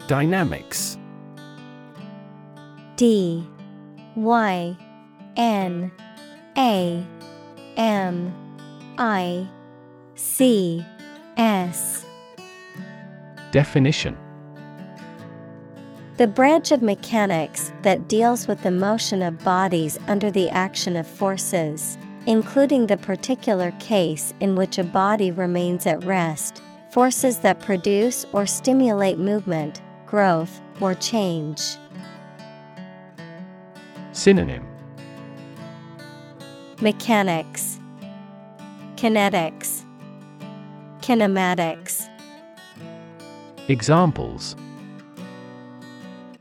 [0.08, 0.98] Dynamics.
[2.96, 3.46] D.
[4.16, 4.78] Y.
[5.36, 5.92] N.
[6.58, 7.06] A.
[7.76, 8.34] M.
[8.98, 9.48] I.
[10.16, 10.84] C.
[11.36, 12.07] S
[13.52, 14.18] Definition
[16.18, 21.08] The branch of mechanics that deals with the motion of bodies under the action of
[21.08, 26.62] forces, including the particular case in which a body remains at rest,
[26.92, 31.78] forces that produce or stimulate movement, growth, or change.
[34.12, 34.66] Synonym
[36.82, 37.80] Mechanics,
[38.96, 39.86] Kinetics,
[41.02, 42.07] Kinematics.
[43.70, 44.56] Examples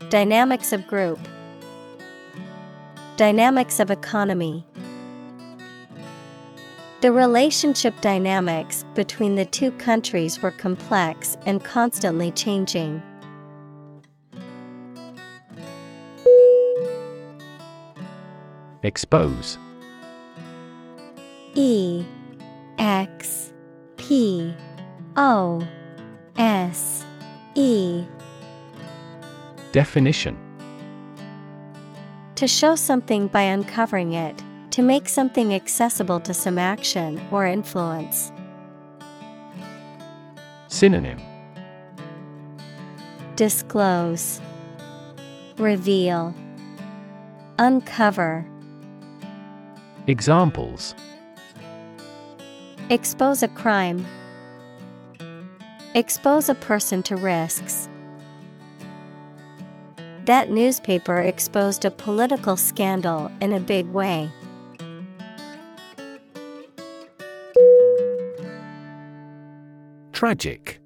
[0.09, 1.19] Dynamics of group,
[3.17, 4.65] Dynamics of economy.
[7.01, 13.03] The relationship dynamics between the two countries were complex and constantly changing.
[18.83, 19.57] Expose
[21.55, 22.05] E
[22.77, 23.51] X
[23.97, 24.55] P
[25.17, 25.67] O
[26.37, 27.03] S
[27.57, 28.05] E
[29.71, 30.37] Definition
[32.35, 38.31] To show something by uncovering it, to make something accessible to some action or influence.
[40.67, 41.19] Synonym
[43.35, 44.39] Disclose,
[45.57, 46.35] Reveal,
[47.57, 48.45] Uncover.
[50.05, 50.93] Examples
[52.91, 54.05] Expose a crime.
[55.95, 57.89] Expose a person to risks.
[60.25, 64.29] That newspaper exposed a political scandal in a big way.
[70.11, 70.81] Tragic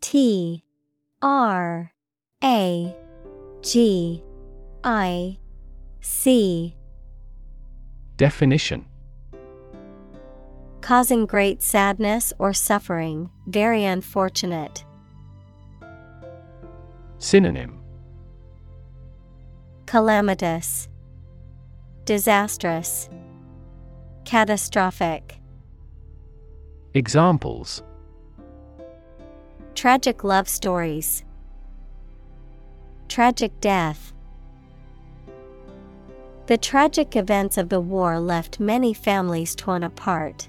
[0.00, 0.64] T
[1.20, 1.92] R
[2.42, 2.96] A
[3.62, 4.22] G
[4.84, 5.38] I
[6.00, 6.76] C
[8.16, 8.86] Definition
[10.82, 14.84] Causing great sadness or suffering, very unfortunate.
[17.18, 17.80] Synonym
[19.86, 20.88] Calamitous,
[22.04, 23.08] Disastrous,
[24.24, 25.38] Catastrophic.
[26.94, 27.84] Examples
[29.76, 31.22] Tragic love stories,
[33.08, 34.12] Tragic death.
[36.46, 40.48] The tragic events of the war left many families torn apart.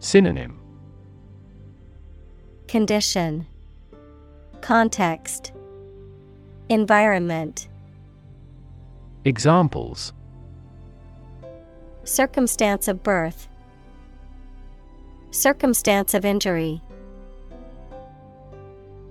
[0.00, 0.60] Synonym.
[2.68, 3.46] Condition.
[4.60, 5.52] Context.
[6.68, 7.68] Environment.
[9.24, 10.12] Examples.
[12.04, 13.48] Circumstance of birth.
[15.30, 16.80] Circumstance of injury.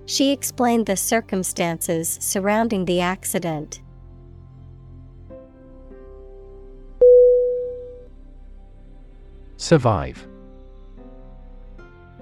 [0.06, 3.82] She explained the circumstances surrounding the accident.
[9.58, 10.26] Survive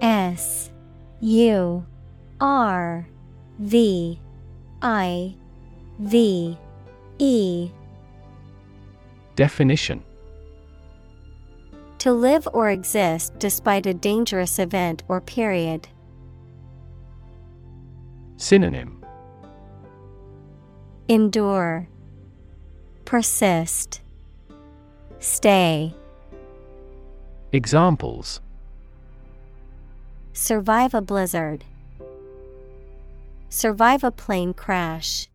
[0.00, 0.70] S
[1.20, 1.84] U
[2.40, 3.06] R
[3.58, 4.20] V
[4.82, 5.34] I
[5.98, 6.58] V
[7.18, 7.70] E.
[9.34, 10.02] Definition.
[11.98, 15.88] To live or exist despite a dangerous event or period.
[18.36, 19.04] Synonym.
[21.08, 21.88] Endure,
[23.04, 24.02] Persist,
[25.18, 25.94] Stay.
[27.52, 28.40] Examples
[30.38, 31.64] Survive a blizzard.
[33.48, 35.30] Survive a plane crash.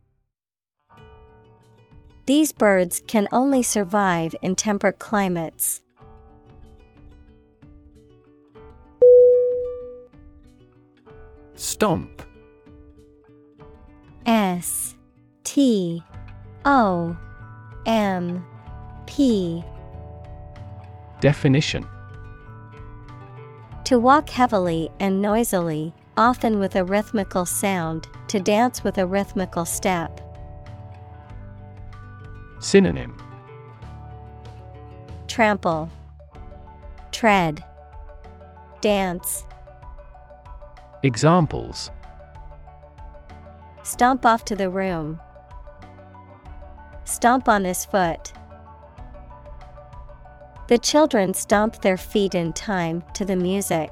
[2.27, 5.81] These birds can only survive in temperate climates.
[11.55, 12.21] Stomp
[14.27, 14.95] S
[15.43, 16.03] T
[16.63, 17.17] O
[17.87, 18.45] M
[19.07, 19.63] P
[21.21, 21.87] Definition
[23.91, 29.65] To walk heavily and noisily, often with a rhythmical sound, to dance with a rhythmical
[29.65, 30.21] step.
[32.61, 33.17] Synonym
[35.27, 35.89] Trample,
[37.11, 37.65] Tread,
[38.79, 39.43] Dance.
[41.03, 41.91] Examples
[43.83, 45.19] Stomp off to the room.
[47.03, 48.31] Stomp on his foot.
[50.71, 53.91] The children stomp their feet in time to the music.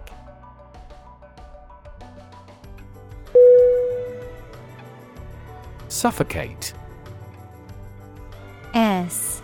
[5.90, 6.72] Suffocate.
[8.74, 9.42] S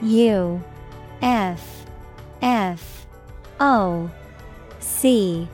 [0.00, 0.62] U
[1.22, 1.86] F
[2.40, 3.06] F
[3.58, 4.08] O
[4.78, 5.48] C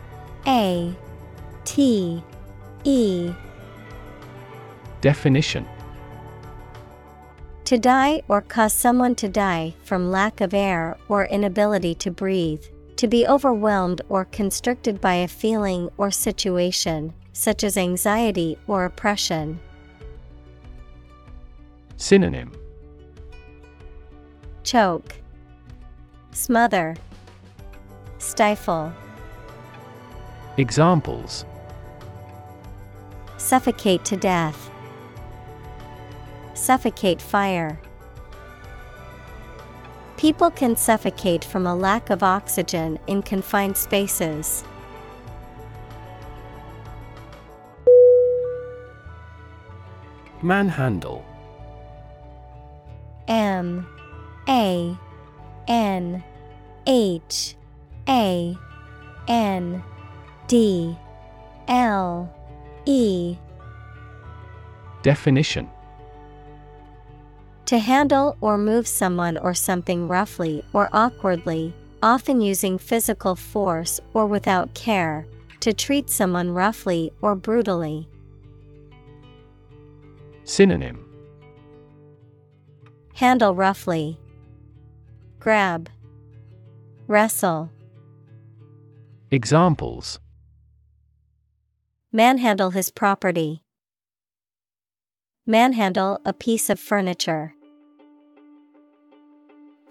[0.47, 0.95] A
[1.65, 2.23] T
[2.85, 3.33] E.
[5.01, 5.67] Definition
[7.73, 12.63] To die or cause someone to die from lack of air or inability to breathe,
[12.97, 19.59] to be overwhelmed or constricted by a feeling or situation, such as anxiety or oppression.
[21.97, 22.53] Synonym.
[24.65, 25.15] Choke,
[26.33, 26.95] Smother,
[28.19, 28.93] Stifle,
[30.59, 31.47] Examples.
[33.39, 34.69] Suffocate to death,
[36.63, 37.81] Suffocate fire.
[40.17, 44.63] People can suffocate from a lack of oxygen in confined spaces.
[50.41, 51.25] Manhandle
[53.27, 53.85] M
[54.49, 54.97] A
[55.67, 56.23] N
[56.87, 57.57] H
[58.09, 58.57] A
[59.27, 59.83] N
[60.47, 60.97] D
[61.67, 62.33] L
[62.87, 63.37] E
[65.03, 65.69] Definition
[67.73, 71.73] To handle or move someone or something roughly or awkwardly,
[72.03, 75.27] often using physical force or without care,
[75.61, 78.11] to treat someone roughly or brutally.
[80.45, 81.03] Synonym
[83.15, 84.21] Handle roughly.
[85.41, 85.89] Grab.
[87.07, 87.71] Wrestle.
[89.31, 90.21] Examples
[92.13, 93.65] Manhandle his property.
[95.47, 97.55] Manhandle a piece of furniture.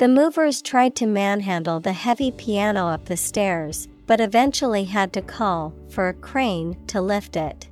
[0.01, 5.21] The movers tried to manhandle the heavy piano up the stairs, but eventually had to
[5.21, 7.69] call for a crane to lift it.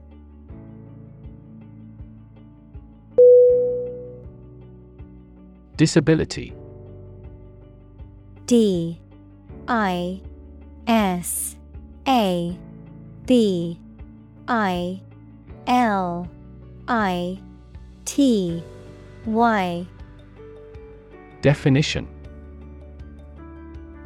[5.76, 6.53] Disability.
[8.45, 9.01] D.
[9.68, 10.22] I.
[10.85, 11.56] S.
[12.07, 12.56] A.
[13.26, 13.80] B.
[14.47, 15.01] I.
[15.65, 16.30] L.
[16.88, 17.39] I.
[18.06, 18.64] T.
[19.26, 19.88] Y.
[21.41, 22.18] Definition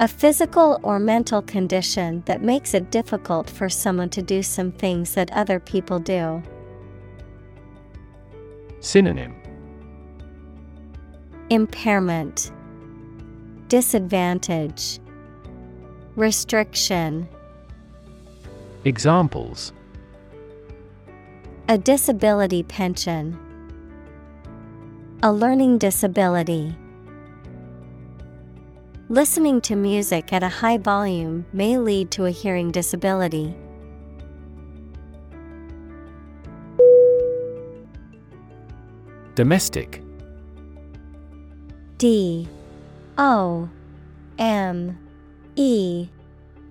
[0.00, 5.14] A physical or mental condition that makes it difficult for someone to do some things
[5.14, 6.42] that other people do.
[8.80, 9.36] Synonym
[11.48, 12.50] Impairment,
[13.68, 14.98] Disadvantage,
[16.16, 17.28] Restriction.
[18.84, 19.72] Examples
[21.68, 23.38] A disability pension,
[25.22, 26.74] a learning disability.
[29.10, 33.54] Listening to music at a high volume may lead to a hearing disability.
[39.34, 40.02] Domestic.
[41.98, 42.48] D.
[43.18, 43.68] O.
[44.38, 44.98] M.
[45.54, 46.08] E.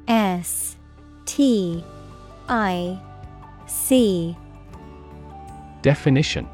[0.08, 0.76] S.
[1.26, 1.84] T.
[2.50, 3.00] I.
[3.68, 4.36] C.
[5.84, 6.50] Definition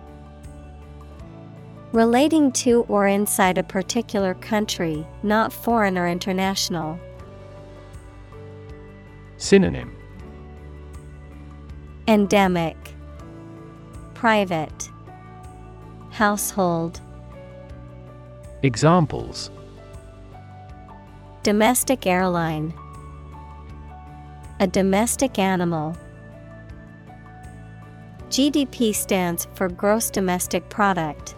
[1.92, 7.00] Relating to or inside a particular country, not foreign or international.
[9.38, 9.96] Synonym
[12.08, 12.78] Endemic
[14.14, 14.92] Private
[16.12, 17.02] Household
[18.62, 19.50] Examples
[21.42, 22.72] Domestic airline
[24.60, 25.98] A domestic animal.
[28.30, 31.34] GDP stands for Gross Domestic Product.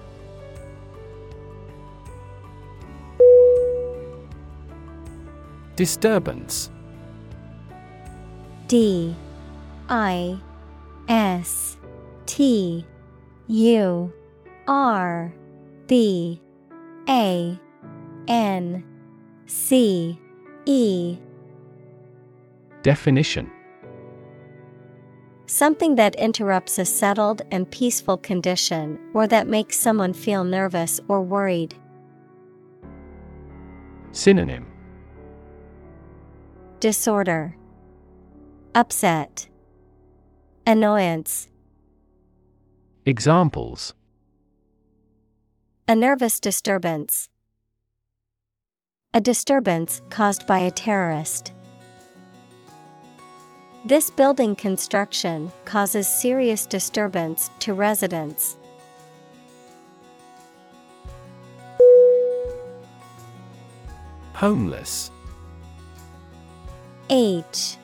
[5.81, 6.69] Disturbance.
[8.67, 9.15] D
[9.89, 10.39] I
[11.09, 11.75] S
[12.27, 12.85] T
[13.47, 14.13] U
[14.67, 15.33] R
[15.87, 16.39] B
[17.09, 17.59] A
[18.27, 18.83] N
[19.47, 20.19] C
[20.67, 21.17] E.
[22.83, 23.49] Definition.
[25.47, 31.23] Something that interrupts a settled and peaceful condition or that makes someone feel nervous or
[31.23, 31.73] worried.
[34.11, 34.70] Synonym
[36.81, 37.55] Disorder,
[38.73, 39.47] Upset,
[40.65, 41.47] Annoyance,
[43.05, 43.93] Examples
[45.87, 47.29] a nervous disturbance.
[49.13, 51.53] A disturbance caused by a terrorist.
[53.85, 58.57] This building construction causes serious disturbance to residents.
[64.33, 65.11] Homeless
[67.11, 67.75] H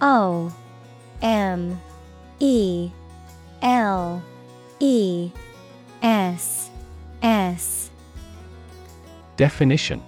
[0.00, 0.52] O
[1.22, 1.80] M
[2.40, 2.90] E
[3.62, 4.20] L
[4.80, 5.30] E
[6.02, 6.68] S
[7.22, 7.90] S.
[9.36, 10.02] Definition.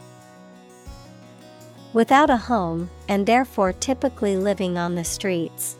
[1.92, 5.76] Without a home, and therefore typically living on the streets.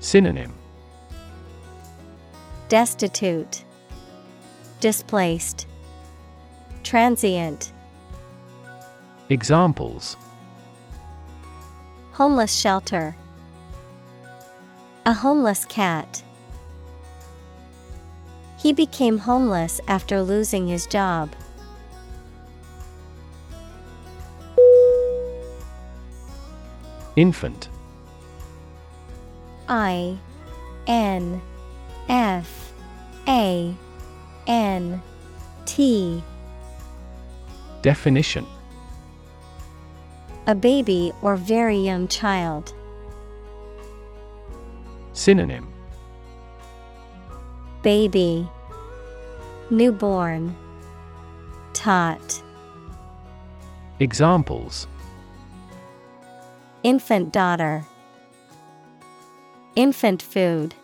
[0.00, 0.52] Synonym.
[2.68, 3.62] Destitute,
[4.80, 5.66] Displaced,
[6.82, 7.72] Transient.
[9.30, 10.16] Examples
[12.18, 13.14] Homeless shelter.
[15.06, 16.24] A homeless cat.
[18.58, 21.30] He became homeless after losing his job.
[27.14, 27.68] Infant
[29.68, 30.18] I
[30.88, 31.40] N
[32.08, 32.72] F
[33.28, 33.72] A
[34.48, 35.00] N
[35.66, 36.24] T
[37.82, 38.44] Definition
[40.48, 42.72] A baby or very young child.
[45.12, 45.68] Synonym.
[47.82, 48.48] Baby.
[49.68, 50.56] Newborn.
[51.74, 52.42] Tot.
[54.00, 54.86] Examples.
[56.82, 57.84] Infant daughter.
[59.76, 60.74] Infant food.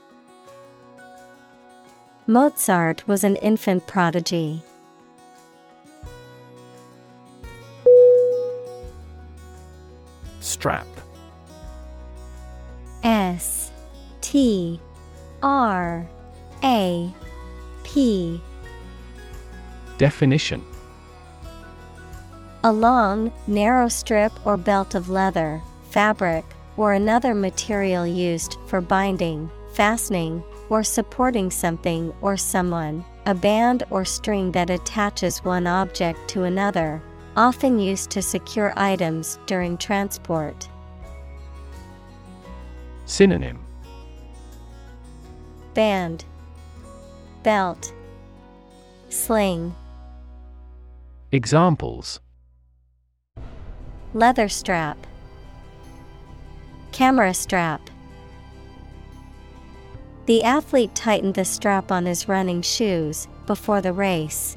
[2.26, 4.62] Mozart was an infant prodigy.
[10.44, 10.86] Strap.
[13.02, 13.72] S
[14.20, 14.78] T
[15.42, 16.06] R
[16.62, 17.14] A
[17.82, 18.42] P.
[19.96, 20.62] Definition.
[22.62, 26.44] A long, narrow strip or belt of leather, fabric,
[26.76, 34.04] or another material used for binding, fastening, or supporting something or someone, a band or
[34.04, 37.02] string that attaches one object to another,
[37.36, 40.68] often used to secure items during transport.
[43.06, 43.58] Synonym
[45.74, 46.24] Band,
[47.42, 47.92] Belt,
[49.08, 49.74] Sling,
[51.32, 52.20] Examples
[54.14, 54.96] Leather strap,
[56.92, 57.80] Camera strap.
[60.26, 64.56] The athlete tightened the strap on his running shoes before the race.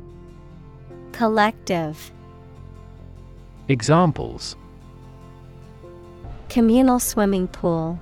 [1.11, 2.11] Collective.
[3.67, 4.55] Examples
[6.49, 7.99] Communal swimming pool,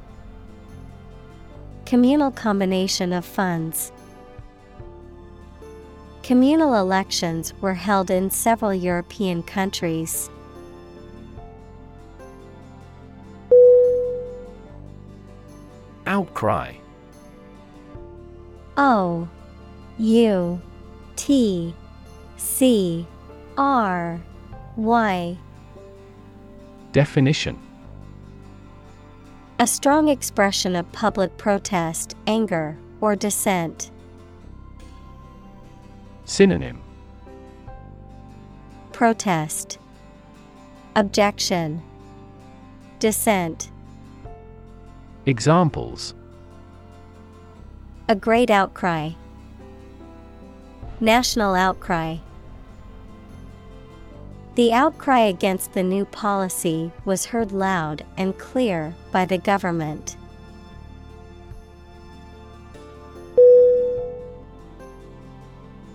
[1.85, 3.91] Communal combination of funds.
[6.23, 10.29] Communal elections were held in several European countries.
[16.05, 16.73] Outcry
[18.77, 19.27] O
[19.97, 20.61] U
[21.15, 21.73] T
[22.39, 23.05] C
[23.57, 24.21] R
[24.77, 25.37] Y.
[26.93, 27.59] Definition.
[29.59, 33.91] A strong expression of public protest, anger, or dissent.
[36.23, 36.81] Synonym.
[38.93, 39.77] Protest.
[40.95, 41.83] Objection.
[42.99, 43.69] Dissent.
[45.25, 46.13] Examples.
[48.07, 49.11] A great outcry.
[51.01, 52.17] National outcry.
[54.59, 60.17] The outcry against the new policy was heard loud and clear by the government.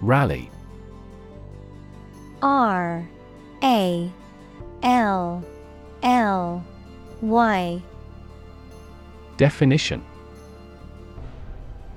[0.00, 0.50] Rally
[2.40, 3.06] R
[3.62, 4.10] A
[4.82, 5.44] L
[6.02, 6.64] L
[7.20, 7.82] Y
[9.36, 10.02] Definition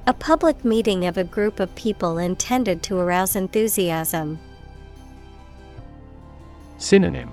[0.06, 4.40] A public meeting of a group of people intended to arouse enthusiasm.
[6.78, 7.32] Synonym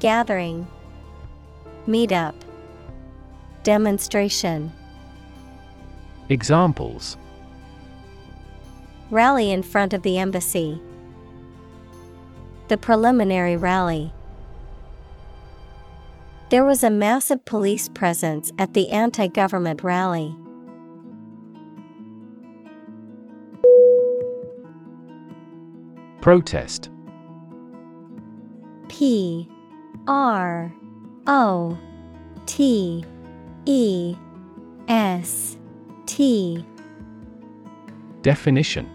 [0.00, 0.66] Gathering
[1.86, 2.34] Meetup
[3.62, 4.72] Demonstration
[6.28, 7.16] Examples
[9.10, 10.80] Rally in front of the embassy.
[12.68, 14.12] The preliminary rally.
[16.50, 20.36] There was a massive police presence at the anti government rally.
[26.20, 26.90] Protest
[29.00, 29.48] P
[30.08, 30.70] R
[31.26, 31.78] O
[32.44, 33.02] T
[33.64, 34.14] E
[34.88, 35.56] S
[36.04, 36.62] T
[38.20, 38.86] Definition.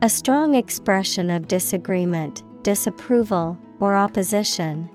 [0.00, 4.88] A strong expression of disagreement, disapproval, or opposition.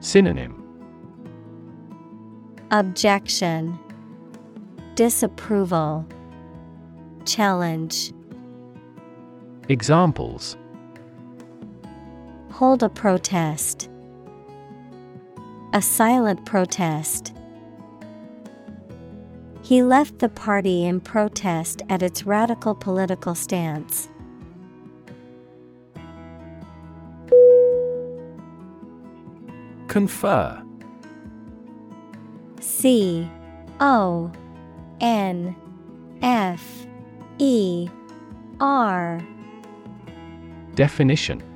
[0.00, 0.60] Synonym.
[2.72, 3.78] Objection.
[4.96, 6.04] Disapproval.
[7.26, 8.12] Challenge.
[9.68, 10.56] Examples
[12.60, 13.88] Hold a protest.
[15.72, 17.34] A silent protest.
[19.62, 24.10] He left the party in protest at its radical political stance.
[29.88, 30.62] Confer
[32.60, 33.26] C
[33.80, 34.30] O
[35.00, 35.56] N
[36.20, 36.86] F
[37.38, 37.88] E
[38.60, 39.26] R
[40.74, 41.49] Definition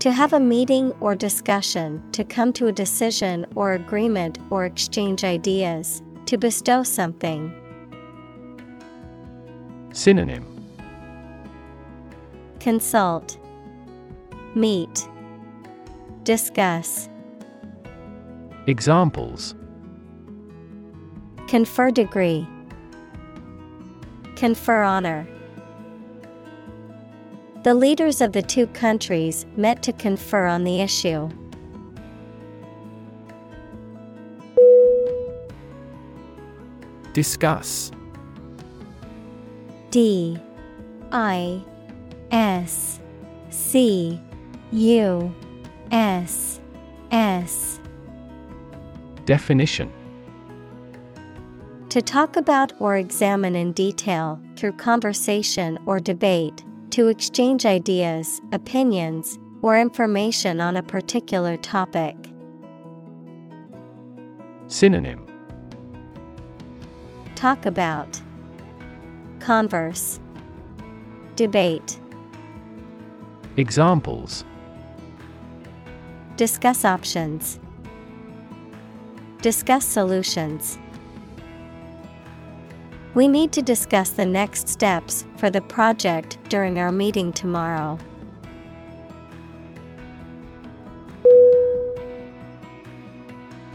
[0.00, 5.24] To have a meeting or discussion, to come to a decision or agreement or exchange
[5.24, 7.52] ideas, to bestow something.
[9.92, 10.46] Synonym.
[12.60, 13.36] Consult,
[14.54, 15.06] Meet,
[16.22, 17.10] Discuss,
[18.66, 19.54] Examples.
[21.46, 22.48] Confer degree,
[24.36, 25.28] Confer honor.
[27.62, 31.28] The leaders of the two countries met to confer on the issue.
[37.12, 37.90] Discuss.
[39.90, 40.38] D.
[41.12, 41.62] I.
[42.30, 42.98] S.
[43.50, 44.18] C.
[44.72, 45.34] U.
[45.90, 46.60] S.
[47.10, 47.80] S.
[49.26, 49.92] Definition.
[51.90, 59.38] To talk about or examine in detail, through conversation or debate, to exchange ideas, opinions,
[59.62, 62.16] or information on a particular topic.
[64.66, 65.26] Synonym.
[67.34, 68.20] Talk about,
[69.40, 70.20] Converse,
[71.36, 71.98] Debate,
[73.56, 74.44] Examples.
[76.36, 77.58] Discuss options,
[79.42, 80.78] Discuss solutions.
[83.14, 87.98] We need to discuss the next steps for the project during our meeting tomorrow.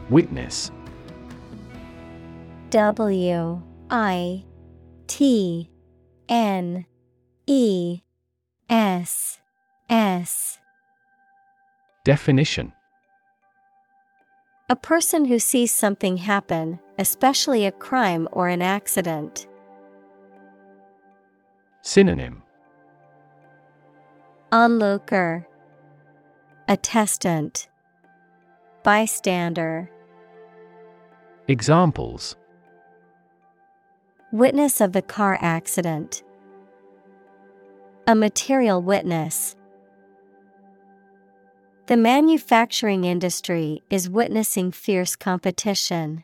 [0.09, 0.71] Witness.
[2.69, 4.45] W I
[5.07, 5.69] T
[6.29, 6.85] N
[7.45, 8.01] E
[8.69, 9.39] S
[9.89, 10.59] S.
[12.05, 12.71] Definition.
[14.69, 19.47] A person who sees something happen, especially a crime or an accident.
[21.81, 22.41] Synonym
[24.51, 25.45] Onlooker
[26.67, 27.67] Attestant
[28.83, 29.89] Bystander
[31.47, 32.35] Examples
[34.31, 36.23] Witness of the car accident.
[38.07, 39.55] A material witness.
[41.87, 46.23] The manufacturing industry is witnessing fierce competition.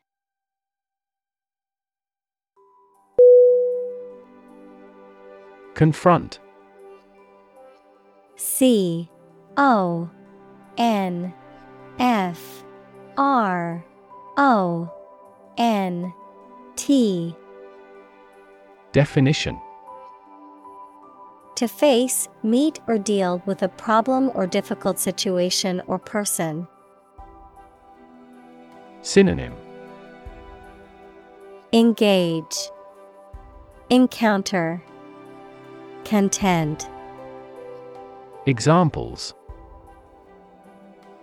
[5.82, 6.40] Confront.
[8.36, 9.10] C
[9.58, 10.12] O
[10.78, 11.34] N
[11.98, 12.64] F
[13.18, 13.84] R
[14.38, 14.94] O
[15.58, 16.14] N
[16.76, 17.36] T.
[18.92, 19.60] Definition.
[21.56, 26.68] To face, meet, or deal with a problem or difficult situation or person.
[29.02, 29.56] Synonym.
[31.74, 32.70] Engage,
[33.90, 34.84] Encounter,
[36.04, 36.88] Contend.
[38.46, 39.34] Examples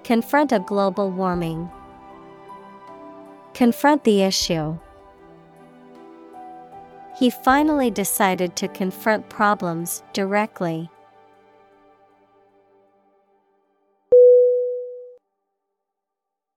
[0.05, 1.71] Confront a global warming.
[3.55, 4.79] Confront the issue.
[7.19, 10.89] He finally decided to confront problems directly.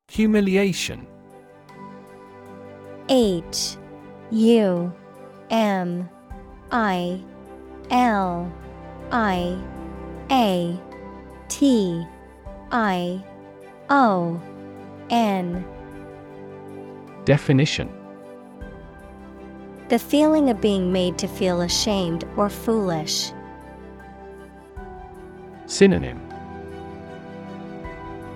[0.09, 1.07] Humiliation
[3.09, 3.77] H
[4.29, 4.93] U
[5.49, 6.09] M
[6.71, 7.23] I
[7.91, 8.51] L
[9.11, 9.61] I
[10.31, 10.79] A
[11.49, 12.05] T
[12.71, 13.23] I
[13.89, 14.41] O
[15.09, 15.65] N.
[17.25, 17.89] Definition.
[19.89, 23.31] The feeling of being made to feel ashamed or foolish.
[25.65, 26.19] Synonym.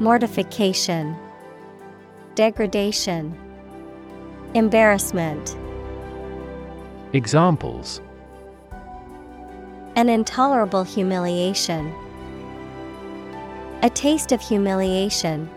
[0.02, 1.16] Mortification,
[2.36, 3.34] Degradation,
[4.54, 5.56] Embarrassment.
[7.14, 8.02] Examples
[9.96, 11.94] An intolerable humiliation.
[13.82, 15.50] A taste of humiliation.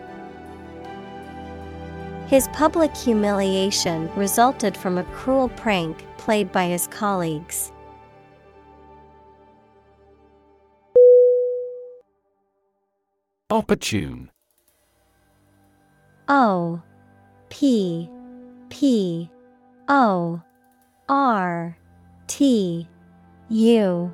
[2.27, 7.73] His public humiliation resulted from a cruel prank played by his colleagues.
[13.49, 14.29] Opportune
[16.29, 16.81] O
[17.49, 18.09] P
[18.69, 19.29] P
[19.89, 20.41] O
[21.09, 21.77] R
[22.27, 22.87] T
[23.49, 24.13] U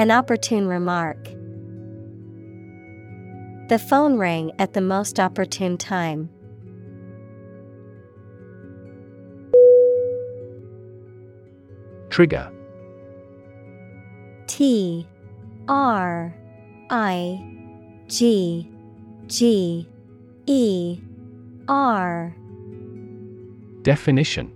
[0.00, 1.22] An opportune remark.
[3.68, 6.30] The phone rang at the most opportune time.
[12.08, 12.50] Trigger
[14.46, 15.06] T
[15.68, 16.34] R
[16.88, 18.72] I G
[19.26, 19.86] G
[20.46, 20.98] E
[21.68, 22.34] R
[23.82, 24.50] Definition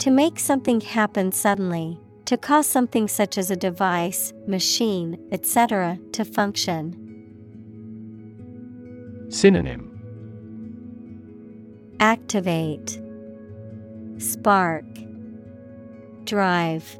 [0.00, 6.24] To make something happen suddenly, to cause something such as a device, machine, etc., to
[6.24, 7.00] function.
[9.28, 9.90] Synonym
[12.00, 13.00] Activate,
[14.18, 14.84] Spark,
[16.24, 16.98] Drive.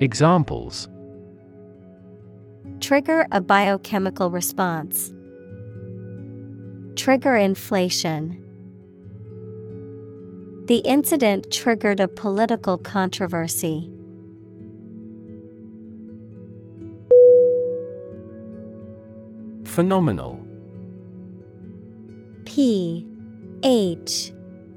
[0.00, 0.88] Examples
[2.80, 5.12] Trigger a biochemical response.
[6.96, 8.39] Trigger inflation.
[10.66, 13.90] The incident triggered a political controversy.
[19.64, 20.44] Phenomenal.
[22.44, 23.06] P
[23.62, 24.32] H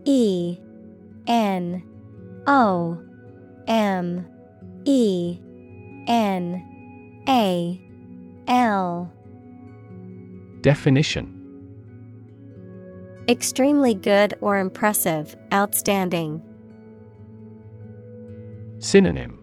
[0.05, 0.57] E
[1.27, 1.83] N
[2.47, 3.01] O
[3.67, 4.27] M
[4.85, 5.39] E
[6.07, 7.81] N A
[8.47, 9.11] L.
[10.61, 11.32] Definition
[13.29, 16.41] Extremely good or impressive, outstanding.
[18.79, 19.39] Synonym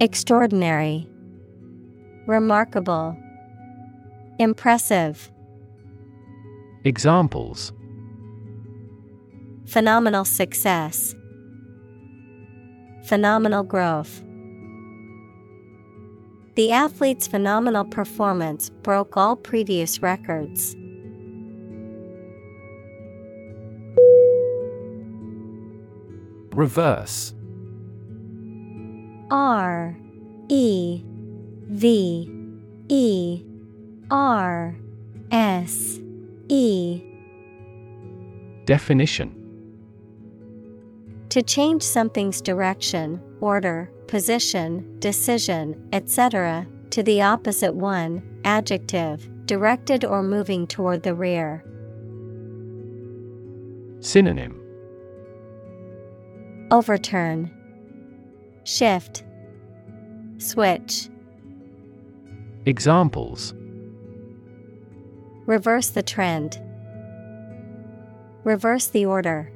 [0.00, 1.08] Extraordinary,
[2.26, 3.16] Remarkable,
[4.38, 5.32] Impressive.
[6.84, 7.72] Examples
[9.66, 11.14] Phenomenal success,
[13.04, 14.22] phenomenal growth.
[16.54, 20.76] The athlete's phenomenal performance broke all previous records.
[26.54, 27.34] Reverse
[29.30, 29.96] R
[30.48, 31.02] E
[31.68, 32.30] V
[32.88, 33.42] E
[34.10, 34.76] R
[35.32, 35.98] S
[36.48, 37.02] E
[38.66, 39.34] Definition
[41.30, 50.22] To change something's direction, order, position, decision, etc., to the opposite one, adjective, directed or
[50.22, 51.64] moving toward the rear.
[54.00, 54.63] Synonym
[56.74, 57.52] Overturn,
[58.64, 59.22] Shift,
[60.38, 61.08] Switch.
[62.66, 63.54] Examples
[65.46, 66.60] Reverse the trend.
[68.42, 69.52] Reverse the order.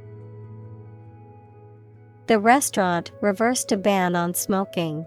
[2.29, 5.05] The restaurant reversed a ban on smoking.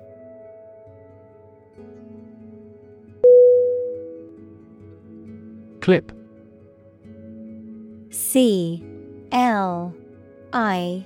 [5.79, 6.11] Clip
[8.09, 8.83] C
[9.31, 9.95] L
[10.51, 11.05] I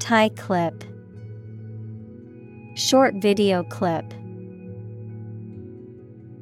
[0.00, 0.82] Tie clip,
[2.74, 4.12] Short video clip.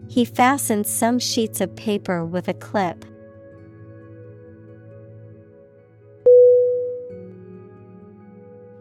[0.09, 3.05] He fastened some sheets of paper with a clip.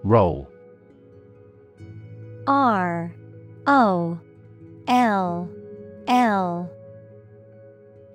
[0.04, 0.48] Roll.
[2.46, 3.14] R.
[3.66, 4.20] O.
[4.88, 5.50] L.
[6.08, 6.72] L.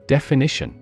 [0.07, 0.82] Definition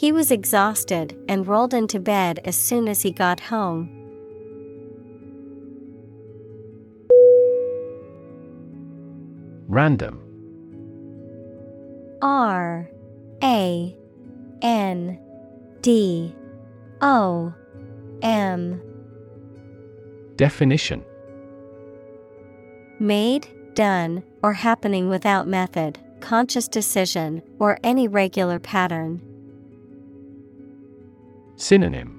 [0.00, 3.90] He was exhausted and rolled into bed as soon as he got home.
[9.68, 10.22] Random
[12.22, 12.88] R
[13.42, 13.94] A
[14.62, 15.18] N
[15.82, 16.34] D
[17.02, 17.52] O
[18.22, 18.80] M
[20.36, 21.04] Definition
[22.98, 29.29] Made, done, or happening without method, conscious decision, or any regular pattern.
[31.60, 32.16] Synonym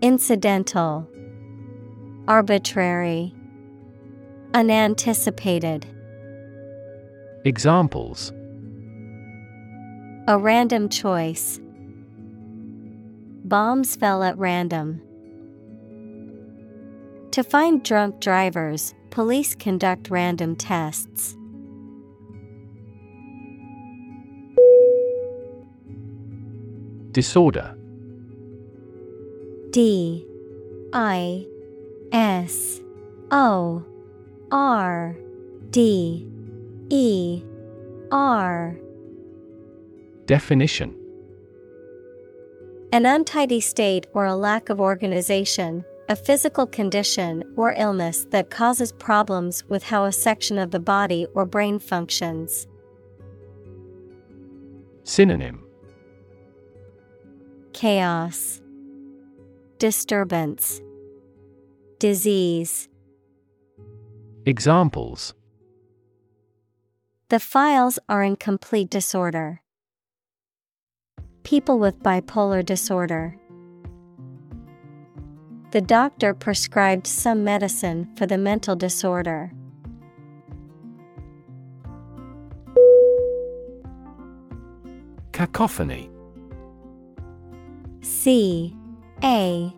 [0.00, 1.08] Incidental,
[2.28, 3.34] Arbitrary,
[4.54, 5.84] Unanticipated.
[7.44, 8.30] Examples
[10.28, 11.58] A random choice.
[13.44, 15.02] Bombs fell at random.
[17.32, 21.36] To find drunk drivers, police conduct random tests.
[27.14, 27.76] Disorder.
[29.70, 30.26] D
[30.92, 31.46] I
[32.10, 32.80] S
[33.30, 33.84] O
[34.50, 35.16] R
[35.70, 36.28] D
[36.90, 37.42] E
[38.10, 38.76] R.
[40.26, 40.96] Definition.
[42.90, 48.90] An untidy state or a lack of organization, a physical condition or illness that causes
[48.90, 52.66] problems with how a section of the body or brain functions.
[55.04, 55.63] Synonym
[57.74, 58.62] Chaos,
[59.78, 60.80] Disturbance,
[61.98, 62.88] Disease.
[64.46, 65.34] Examples
[67.30, 69.60] The files are in complete disorder.
[71.42, 73.36] People with bipolar disorder.
[75.72, 79.52] The doctor prescribed some medicine for the mental disorder.
[85.32, 86.13] Cacophony
[88.04, 88.76] C
[89.22, 89.72] A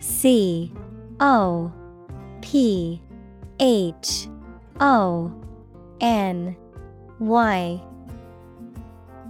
[0.00, 0.72] C
[1.20, 1.72] O
[2.40, 3.00] P
[3.60, 4.28] H
[4.80, 5.32] O
[6.00, 6.56] N
[7.20, 7.80] Y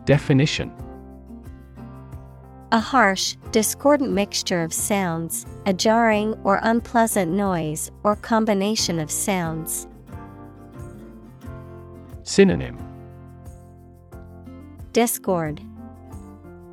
[0.07, 0.73] Definition.
[2.73, 9.87] A harsh, discordant mixture of sounds, a jarring or unpleasant noise or combination of sounds.
[12.23, 12.79] Synonym.
[14.95, 15.61] Discord,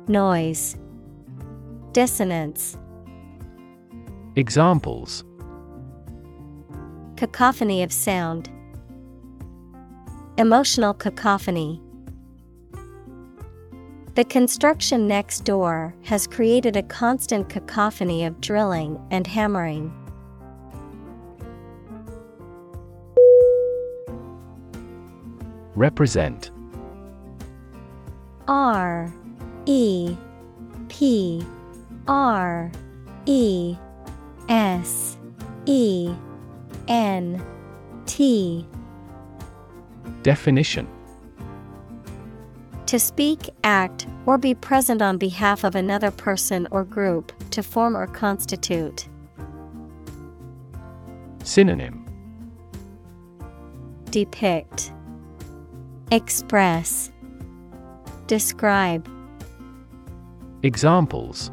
[0.08, 0.76] Noise,
[1.92, 2.78] Dissonance.
[4.36, 5.24] Examples
[7.16, 8.48] Cacophony of sound,
[10.38, 11.82] Emotional cacophony.
[14.14, 19.92] The construction next door has created a constant cacophony of drilling and hammering.
[25.74, 26.52] Represent
[28.48, 29.12] R
[29.66, 30.16] E
[30.88, 31.44] P
[32.10, 32.72] R
[33.26, 33.76] E
[34.48, 35.16] S
[35.66, 36.12] E
[36.88, 37.40] N
[38.04, 38.66] T.
[40.24, 40.88] Definition.
[42.86, 47.96] To speak, act, or be present on behalf of another person or group, to form
[47.96, 49.08] or constitute.
[51.44, 52.04] Synonym.
[54.06, 54.92] Depict,
[56.10, 57.12] Express,
[58.26, 59.08] Describe,
[60.64, 61.52] Examples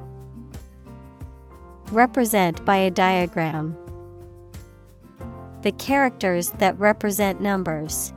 [1.91, 3.77] Represent by a diagram.
[5.61, 8.13] The characters that represent numbers.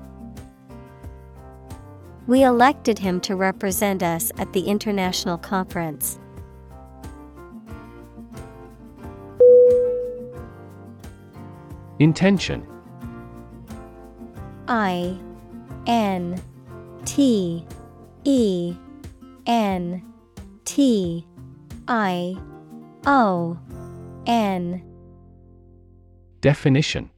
[2.27, 6.19] We elected him to represent us at the international conference.
[12.01, 12.67] Intention
[14.67, 15.19] I
[15.87, 16.41] N
[17.05, 17.65] T
[18.25, 18.77] E
[19.47, 20.03] N
[20.65, 21.27] T
[21.89, 22.37] I
[23.07, 23.59] O
[24.27, 24.83] N.
[26.41, 27.11] Definition.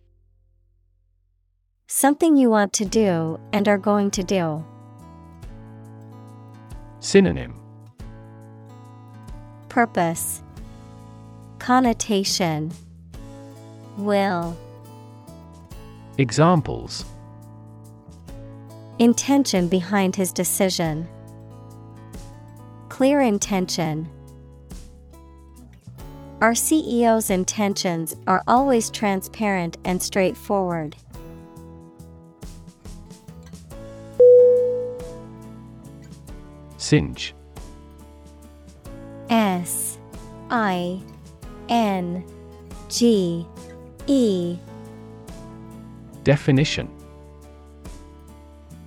[1.88, 4.64] Something you want to do and are going to do.
[7.00, 7.60] Synonym.
[9.68, 10.42] Purpose.
[11.58, 12.72] Connotation.
[13.96, 14.56] Will.
[16.18, 17.04] Examples.
[18.98, 21.08] Intention behind his decision.
[22.88, 24.08] Clear intention.
[26.42, 30.96] Our CEO's intentions are always transparent and straightforward.
[36.78, 37.32] Singe
[39.30, 40.00] S
[40.50, 41.00] I
[41.68, 42.24] N
[42.88, 43.46] G
[44.08, 44.58] E
[46.24, 46.90] Definition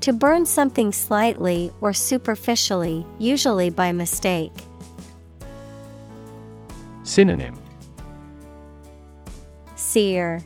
[0.01, 4.51] To burn something slightly or superficially, usually by mistake.
[7.05, 7.55] Synonym
[9.75, 10.41] Sear,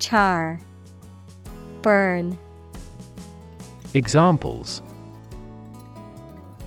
[0.00, 0.60] Char,
[1.80, 2.36] Burn.
[3.94, 4.82] Examples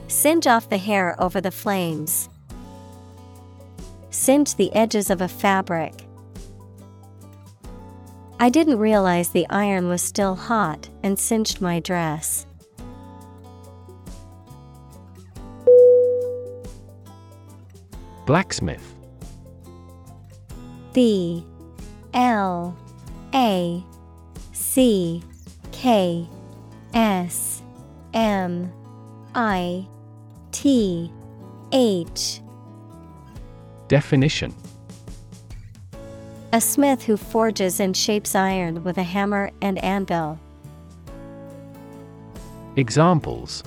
[0.08, 2.30] Singe off the hair over the flames.
[4.10, 6.06] Singe the edges of a fabric.
[8.40, 12.46] I didn't realize the iron was still hot and singed my dress.
[18.32, 18.96] Blacksmith
[20.94, 21.46] B
[22.14, 22.78] L
[23.36, 23.84] A
[24.54, 25.22] C
[25.74, 26.30] K
[26.94, 27.62] S
[28.14, 28.72] M
[29.36, 29.86] I
[30.54, 31.12] T
[31.74, 32.40] H
[33.90, 34.56] Definition
[36.54, 40.40] A smith who forges and shapes iron with a hammer and anvil.
[42.78, 43.62] Examples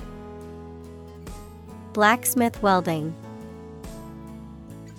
[1.93, 3.13] Blacksmith welding.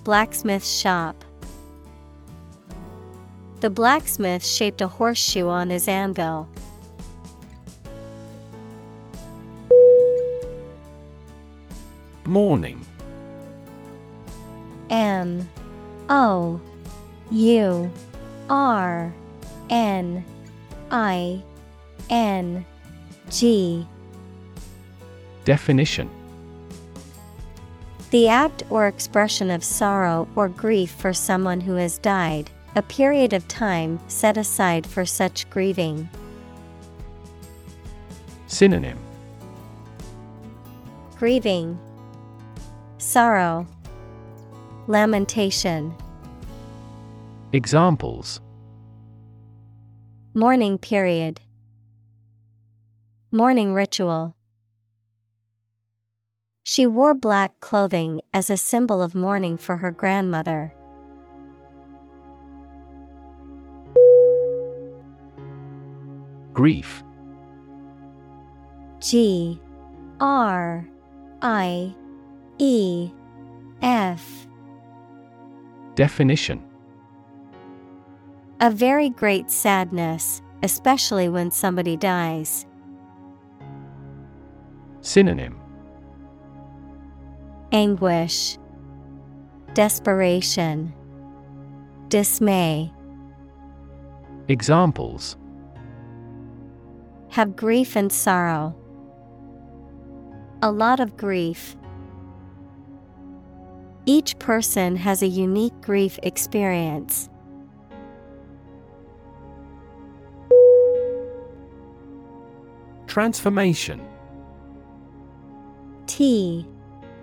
[0.07, 1.25] Blacksmith shop.
[3.59, 6.49] The blacksmith shaped a horseshoe on his anvil.
[12.25, 12.87] Mourning
[14.91, 15.49] M
[16.09, 16.61] O
[17.33, 17.91] U
[18.49, 19.13] R
[19.71, 20.25] N
[20.93, 21.43] I
[22.11, 22.65] N
[23.29, 23.85] G
[25.45, 26.09] Definition
[28.17, 33.35] The act or expression of sorrow or grief for someone who has died, a period
[33.35, 36.09] of time set aside for such grieving.
[38.47, 38.99] Synonym.
[41.19, 41.79] Grieving,
[42.97, 43.67] Sorrow,
[44.87, 45.95] Lamentation,
[47.53, 48.41] Examples.
[50.33, 51.43] Mourning period,
[53.31, 54.36] Mourning ritual.
[56.69, 60.75] She wore black clothing as a symbol of mourning for her grandmother.
[66.53, 67.05] Grief
[68.99, 69.61] G
[70.19, 70.85] R
[71.41, 71.95] I
[72.59, 73.13] E
[73.81, 74.49] F
[75.95, 76.65] Definition
[78.59, 82.67] A very great sadness, especially when somebody dies.
[85.01, 85.61] Synonym
[87.73, 88.59] Anguish,
[89.75, 90.95] Desperation,
[92.09, 92.93] Dismay.
[94.49, 95.37] Examples
[97.31, 98.77] Have grief and sorrow.
[100.63, 101.77] A lot of grief.
[104.07, 107.29] Each person has a unique grief experience.
[113.09, 114.01] Transformation
[116.07, 116.67] T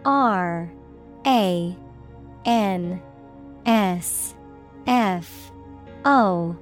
[0.06, 0.72] R
[1.26, 1.78] A
[2.46, 3.02] N
[3.66, 4.36] S
[4.88, 5.52] F
[6.06, 6.58] O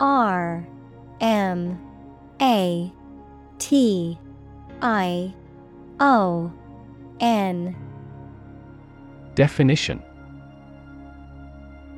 [0.00, 0.66] R
[1.20, 1.80] M
[2.40, 2.92] A
[3.58, 4.18] T
[4.80, 5.34] I
[6.00, 6.52] O
[7.20, 7.76] N
[9.34, 10.02] Definition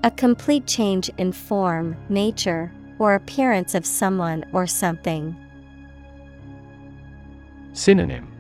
[0.03, 5.37] A complete change in form, nature, or appearance of someone or something.
[7.73, 8.40] Synonym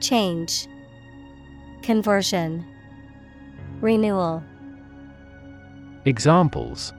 [0.00, 0.66] Change,
[1.82, 2.64] Conversion,
[3.82, 4.42] Renewal.
[6.06, 6.94] Examples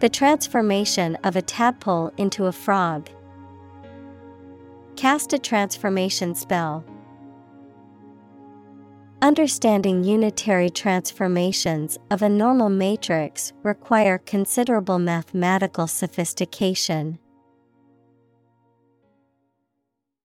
[0.00, 3.08] The transformation of a tadpole into a frog.
[4.96, 6.84] Cast a transformation spell.
[9.22, 17.18] Understanding unitary transformations of a normal matrix require considerable mathematical sophistication.